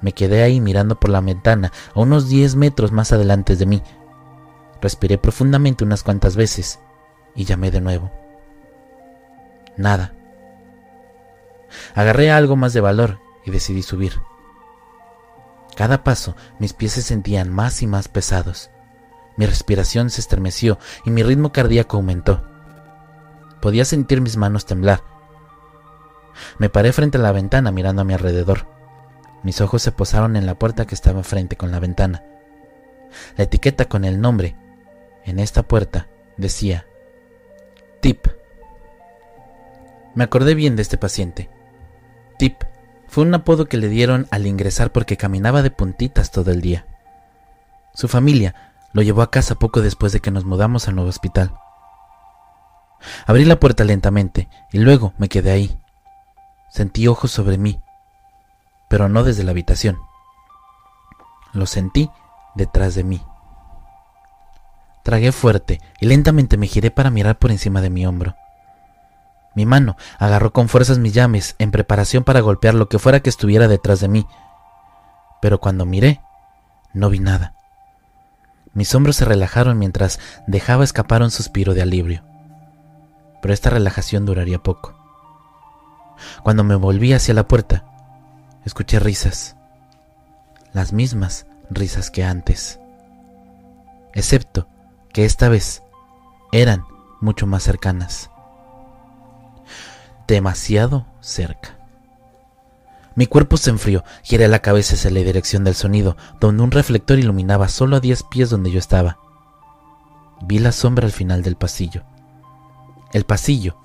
Me 0.00 0.12
quedé 0.12 0.44
ahí 0.44 0.60
mirando 0.60 1.00
por 1.00 1.10
la 1.10 1.20
ventana 1.20 1.72
a 1.92 2.00
unos 2.00 2.28
10 2.28 2.54
metros 2.54 2.92
más 2.92 3.10
adelante 3.10 3.56
de 3.56 3.66
mí. 3.66 3.82
Respiré 4.80 5.18
profundamente 5.18 5.82
unas 5.82 6.04
cuantas 6.04 6.36
veces 6.36 6.78
y 7.34 7.44
llamé 7.44 7.72
de 7.72 7.80
nuevo. 7.80 8.12
Nada. 9.76 10.14
Agarré 11.96 12.30
algo 12.30 12.54
más 12.54 12.72
de 12.72 12.80
valor 12.80 13.18
y 13.44 13.50
decidí 13.50 13.82
subir. 13.82 14.20
Cada 15.74 16.04
paso 16.04 16.36
mis 16.60 16.74
pies 16.74 16.92
se 16.92 17.02
sentían 17.02 17.50
más 17.50 17.82
y 17.82 17.88
más 17.88 18.06
pesados. 18.06 18.70
Mi 19.36 19.46
respiración 19.46 20.10
se 20.10 20.20
estremeció 20.20 20.78
y 21.04 21.10
mi 21.10 21.24
ritmo 21.24 21.50
cardíaco 21.50 21.96
aumentó. 21.96 22.51
Podía 23.62 23.84
sentir 23.84 24.20
mis 24.20 24.36
manos 24.36 24.66
temblar. 24.66 25.04
Me 26.58 26.68
paré 26.68 26.92
frente 26.92 27.16
a 27.18 27.20
la 27.20 27.30
ventana 27.30 27.70
mirando 27.70 28.02
a 28.02 28.04
mi 28.04 28.12
alrededor. 28.12 28.66
Mis 29.44 29.60
ojos 29.60 29.82
se 29.82 29.92
posaron 29.92 30.34
en 30.34 30.46
la 30.46 30.56
puerta 30.58 30.84
que 30.84 30.96
estaba 30.96 31.22
frente 31.22 31.56
con 31.56 31.70
la 31.70 31.78
ventana. 31.78 32.24
La 33.36 33.44
etiqueta 33.44 33.84
con 33.84 34.04
el 34.04 34.20
nombre 34.20 34.56
en 35.24 35.38
esta 35.38 35.62
puerta 35.62 36.08
decía 36.36 36.86
Tip. 38.00 38.26
Me 40.16 40.24
acordé 40.24 40.56
bien 40.56 40.74
de 40.74 40.82
este 40.82 40.98
paciente. 40.98 41.48
Tip 42.38 42.64
fue 43.06 43.22
un 43.22 43.32
apodo 43.32 43.66
que 43.66 43.76
le 43.76 43.88
dieron 43.88 44.26
al 44.32 44.48
ingresar 44.48 44.90
porque 44.90 45.16
caminaba 45.16 45.62
de 45.62 45.70
puntitas 45.70 46.32
todo 46.32 46.50
el 46.50 46.60
día. 46.60 46.86
Su 47.94 48.08
familia 48.08 48.72
lo 48.92 49.02
llevó 49.02 49.22
a 49.22 49.30
casa 49.30 49.54
poco 49.54 49.82
después 49.82 50.12
de 50.12 50.18
que 50.18 50.32
nos 50.32 50.44
mudamos 50.44 50.88
al 50.88 50.96
nuevo 50.96 51.10
hospital. 51.10 51.54
Abrí 53.26 53.44
la 53.44 53.60
puerta 53.60 53.84
lentamente 53.84 54.48
y 54.72 54.78
luego 54.78 55.12
me 55.18 55.28
quedé 55.28 55.50
ahí. 55.50 55.78
Sentí 56.70 57.06
ojos 57.06 57.30
sobre 57.30 57.58
mí, 57.58 57.80
pero 58.88 59.08
no 59.08 59.24
desde 59.24 59.44
la 59.44 59.50
habitación. 59.50 59.98
Lo 61.52 61.66
sentí 61.66 62.10
detrás 62.54 62.94
de 62.94 63.04
mí. 63.04 63.22
Tragué 65.04 65.32
fuerte 65.32 65.80
y 66.00 66.06
lentamente 66.06 66.56
me 66.56 66.66
giré 66.66 66.90
para 66.90 67.10
mirar 67.10 67.38
por 67.38 67.50
encima 67.50 67.80
de 67.80 67.90
mi 67.90 68.06
hombro. 68.06 68.36
Mi 69.54 69.66
mano 69.66 69.96
agarró 70.18 70.52
con 70.52 70.68
fuerzas 70.68 70.98
mis 70.98 71.12
llaves 71.12 71.56
en 71.58 71.72
preparación 71.72 72.24
para 72.24 72.40
golpear 72.40 72.74
lo 72.74 72.88
que 72.88 72.98
fuera 72.98 73.20
que 73.20 73.28
estuviera 73.28 73.68
detrás 73.68 74.00
de 74.00 74.08
mí. 74.08 74.26
Pero 75.42 75.60
cuando 75.60 75.84
miré, 75.84 76.22
no 76.94 77.10
vi 77.10 77.18
nada. 77.18 77.54
Mis 78.72 78.94
hombros 78.94 79.16
se 79.16 79.26
relajaron 79.26 79.78
mientras 79.78 80.20
dejaba 80.46 80.84
escapar 80.84 81.20
un 81.22 81.30
suspiro 81.30 81.74
de 81.74 81.82
alivio 81.82 82.31
pero 83.42 83.52
esta 83.52 83.68
relajación 83.68 84.24
duraría 84.24 84.62
poco. 84.62 84.94
Cuando 86.44 86.62
me 86.64 86.76
volví 86.76 87.12
hacia 87.12 87.34
la 87.34 87.48
puerta, 87.48 87.84
escuché 88.64 89.00
risas, 89.00 89.56
las 90.72 90.92
mismas 90.92 91.46
risas 91.68 92.10
que 92.10 92.24
antes, 92.24 92.78
excepto 94.14 94.68
que 95.12 95.24
esta 95.24 95.48
vez 95.48 95.82
eran 96.52 96.84
mucho 97.20 97.48
más 97.48 97.64
cercanas, 97.64 98.30
demasiado 100.28 101.04
cerca. 101.20 101.76
Mi 103.16 103.26
cuerpo 103.26 103.56
se 103.56 103.70
enfrió, 103.70 104.04
giré 104.22 104.46
la 104.46 104.60
cabeza 104.60 104.94
hacia 104.94 105.10
la 105.10 105.20
dirección 105.20 105.64
del 105.64 105.74
sonido, 105.74 106.16
donde 106.40 106.62
un 106.62 106.70
reflector 106.70 107.18
iluminaba 107.18 107.68
solo 107.68 107.96
a 107.96 108.00
diez 108.00 108.22
pies 108.22 108.50
donde 108.50 108.70
yo 108.70 108.78
estaba. 108.78 109.18
Vi 110.42 110.60
la 110.60 110.72
sombra 110.72 111.06
al 111.06 111.12
final 111.12 111.42
del 111.42 111.56
pasillo 111.56 112.04
el 113.12 113.24
pasillo 113.24 113.76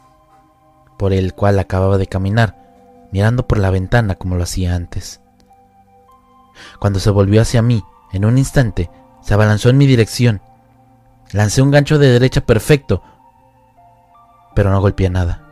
por 0.97 1.13
el 1.13 1.33
cual 1.33 1.59
acababa 1.59 1.97
de 1.97 2.07
caminar, 2.07 3.07
mirando 3.11 3.47
por 3.47 3.59
la 3.59 3.69
ventana 3.69 4.15
como 4.15 4.35
lo 4.35 4.43
hacía 4.43 4.75
antes. 4.75 5.21
Cuando 6.79 6.99
se 6.99 7.11
volvió 7.11 7.41
hacia 7.41 7.61
mí, 7.61 7.83
en 8.11 8.25
un 8.25 8.37
instante, 8.37 8.89
se 9.21 9.33
abalanzó 9.33 9.69
en 9.69 9.77
mi 9.77 9.85
dirección. 9.85 10.41
Lancé 11.31 11.61
un 11.61 11.71
gancho 11.71 11.99
de 11.99 12.09
derecha 12.09 12.41
perfecto, 12.41 13.03
pero 14.55 14.71
no 14.71 14.81
golpeé 14.81 15.09
nada. 15.09 15.43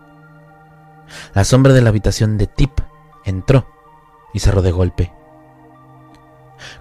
La 1.33 1.43
sombra 1.43 1.73
de 1.73 1.81
la 1.81 1.89
habitación 1.89 2.37
de 2.37 2.47
Tip 2.47 2.71
entró 3.23 3.67
y 4.33 4.39
cerró 4.39 4.61
de 4.61 4.71
golpe. 4.71 5.13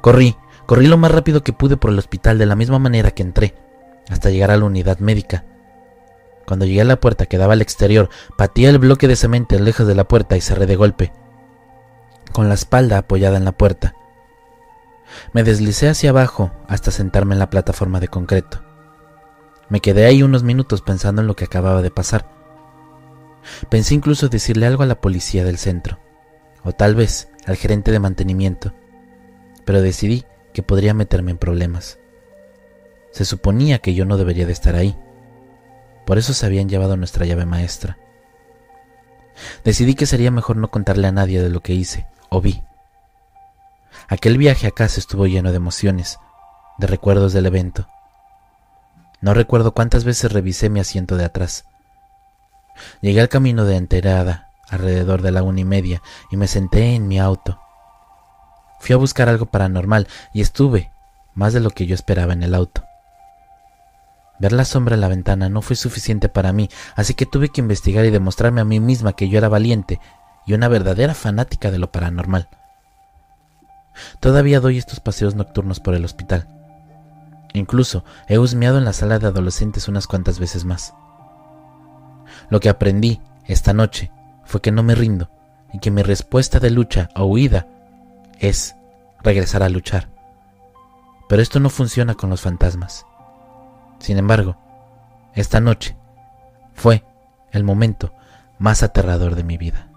Corrí, 0.01 0.37
corrí 0.67 0.87
lo 0.87 0.97
más 0.97 1.11
rápido 1.11 1.43
que 1.43 1.53
pude 1.53 1.77
por 1.77 1.91
el 1.91 1.99
hospital 1.99 2.39
de 2.39 2.47
la 2.47 2.57
misma 2.57 2.79
manera 2.79 3.11
que 3.11 3.23
entré, 3.23 3.55
hasta 4.09 4.31
llegar 4.31 4.51
a 4.51 4.57
la 4.57 4.65
unidad 4.65 4.99
médica. 5.01 5.45
Cuando 6.47 6.67
llegué 6.67 6.83
a 6.83 6.85
la 6.85 7.01
puerta 7.01 7.27
que 7.27 7.39
daba 7.39 7.55
al 7.55 7.63
exterior, 7.63 8.11
pateé 8.37 8.69
el 8.69 8.79
bloque 8.79 9.09
de 9.09 9.17
cemento 9.17 9.59
lejos 9.59 9.87
de 9.87 9.95
la 9.95 10.07
puerta 10.07 10.37
y 10.37 10.41
cerré 10.41 10.67
de 10.67 10.77
golpe, 10.77 11.13
con 12.33 12.49
la 12.49 12.55
espalda 12.55 12.99
apoyada 12.99 13.37
en 13.37 13.45
la 13.45 13.53
puerta. 13.53 13.95
Me 15.33 15.43
deslicé 15.43 15.89
hacia 15.89 16.11
abajo 16.11 16.53
hasta 16.69 16.91
sentarme 16.91 17.35
en 17.35 17.39
la 17.39 17.51
plataforma 17.51 18.01
de 18.01 18.09
concreto. 18.09 18.63
Me 19.69 19.81
quedé 19.81 20.07
ahí 20.07 20.23
unos 20.23 20.43
minutos 20.43 20.83
pensando 20.83 21.23
en 21.23 21.29
lo 21.29 21.37
que 21.37 21.45
acababa 21.45 21.83
de 21.83 21.91
pasar. 21.91 22.29
Pensé 23.69 23.95
incluso 23.95 24.29
decirle 24.29 24.67
algo 24.67 24.83
a 24.83 24.87
la 24.87 25.01
policía 25.01 25.45
del 25.45 25.59
centro, 25.59 25.99
o 26.63 26.73
tal 26.73 26.95
vez 26.95 27.29
al 27.47 27.57
gerente 27.57 27.93
de 27.93 28.01
mantenimiento, 28.01 28.73
pero 29.65 29.83
decidí 29.83 30.25
que 30.53 30.63
podría 30.63 30.95
meterme 30.95 31.33
en 31.33 31.39
problemas. 31.39 31.99
Se 33.11 33.25
suponía 33.25 33.79
que 33.79 33.95
yo 33.95 34.05
no 34.05 34.17
debería 34.17 34.47
de 34.47 34.53
estar 34.53 34.75
ahí. 34.75 34.97
Por 36.07 36.19
eso 36.19 36.35
se 36.35 36.47
habían 36.47 36.69
llevado 36.69 36.97
nuestra 36.97 37.27
llave 37.27 37.47
maestra. 37.47 37.99
Decidí 39.65 39.95
que 39.95 40.07
sería 40.07 40.31
mejor 40.31 40.57
no 40.57 40.71
contarle 40.71 41.09
a 41.09 41.13
nadie 41.13 41.43
de 41.43 41.51
lo 41.51 41.61
que 41.61 41.75
hice 41.75 42.07
o 42.29 42.41
vi. 42.41 42.63
Aquel 44.09 44.39
viaje 44.39 44.67
a 44.67 44.71
casa 44.71 45.01
estuvo 45.01 45.27
lleno 45.27 45.51
de 45.51 45.57
emociones, 45.57 46.19
de 46.79 46.87
recuerdos 46.87 47.33
del 47.33 47.47
evento. 47.47 47.89
No 49.21 49.33
recuerdo 49.33 49.73
cuántas 49.73 50.05
veces 50.05 50.33
revisé 50.33 50.69
mi 50.69 50.81
asiento 50.81 51.17
de 51.17 51.25
atrás. 51.25 51.65
Llegué 53.01 53.21
al 53.21 53.29
camino 53.29 53.65
de 53.65 53.77
enterada, 53.77 54.51
alrededor 54.69 55.23
de 55.23 55.31
la 55.31 55.43
una 55.43 55.61
y 55.61 55.65
media, 55.65 56.03
y 56.31 56.37
me 56.37 56.49
senté 56.49 56.95
en 56.95 57.09
mi 57.09 57.19
auto. 57.19 57.59
Fui 58.81 58.93
a 58.93 58.99
buscar 58.99 59.29
algo 59.29 59.47
paranormal 59.47 60.09
y 60.35 60.43
estuve 60.43 60.91
más 61.35 61.53
de 61.53 61.61
lo 61.61 61.71
que 61.71 61.87
yo 61.87 61.95
esperaba 61.95 62.33
en 62.33 62.43
el 62.43 62.55
auto. 62.55 62.85
Ver 64.39 64.53
la 64.53 64.65
sombra 64.65 64.95
en 64.95 65.01
la 65.01 65.09
ventana 65.09 65.49
no 65.49 65.63
fue 65.63 65.77
suficiente 65.77 66.29
para 66.29 66.53
mí, 66.53 66.69
así 66.97 67.15
que 67.15 67.27
tuve 67.27 67.51
que 67.51 67.61
investigar 67.61 68.05
y 68.05 68.11
demostrarme 68.11 68.61
a 68.61 68.65
mí 68.65 68.81
misma 68.81 69.13
que 69.13 69.29
yo 69.29 69.39
era 69.39 69.49
valiente 69.49 70.01
y 70.47 70.55
una 70.55 70.69
verdadera 70.69 71.15
fanática 71.15 71.71
de 71.71 71.79
lo 71.79 71.93
paranormal. 71.93 72.49
Todavía 74.21 74.61
doy 74.61 74.79
estos 74.79 75.01
paseos 75.01 75.35
nocturnos 75.35 75.81
por 75.81 75.95
el 75.95 76.05
hospital. 76.05 76.49
Incluso 77.53 78.05
he 78.27 78.39
husmeado 78.39 78.79
en 78.79 78.85
la 78.85 78.93
sala 78.93 79.21
de 79.21 79.29
adolescentes 79.29 79.87
unas 79.87 80.09
cuantas 80.09 80.41
veces 80.41 80.65
más. 80.65 80.95
Lo 82.51 82.59
que 82.59 82.69
aprendí 82.69 83.21
esta 83.47 83.73
noche 83.73 84.11
fue 84.45 84.61
que 84.61 84.73
no 84.73 84.83
me 84.83 84.97
rindo 84.97 85.31
y 85.73 85.79
que 85.79 85.93
mi 85.93 86.03
respuesta 86.03 86.59
de 86.59 86.71
lucha 86.71 87.09
o 87.15 87.25
huida 87.25 87.69
es 88.41 88.75
regresar 89.23 89.63
a 89.63 89.69
luchar. 89.69 90.09
Pero 91.29 91.41
esto 91.41 91.61
no 91.61 91.71
funciona 91.71 92.15
con 92.15 92.29
los 92.31 92.41
fantasmas. 92.41 93.07
Sin 94.05 94.19
embargo, 94.19 94.59
esta 95.35 95.61
noche 95.61 95.97
fue 96.75 97.07
el 97.53 97.65
momento 97.65 98.13
más 98.59 98.83
aterrador 98.83 99.35
de 99.35 99.45
mi 99.45 99.57
vida. 99.57 99.89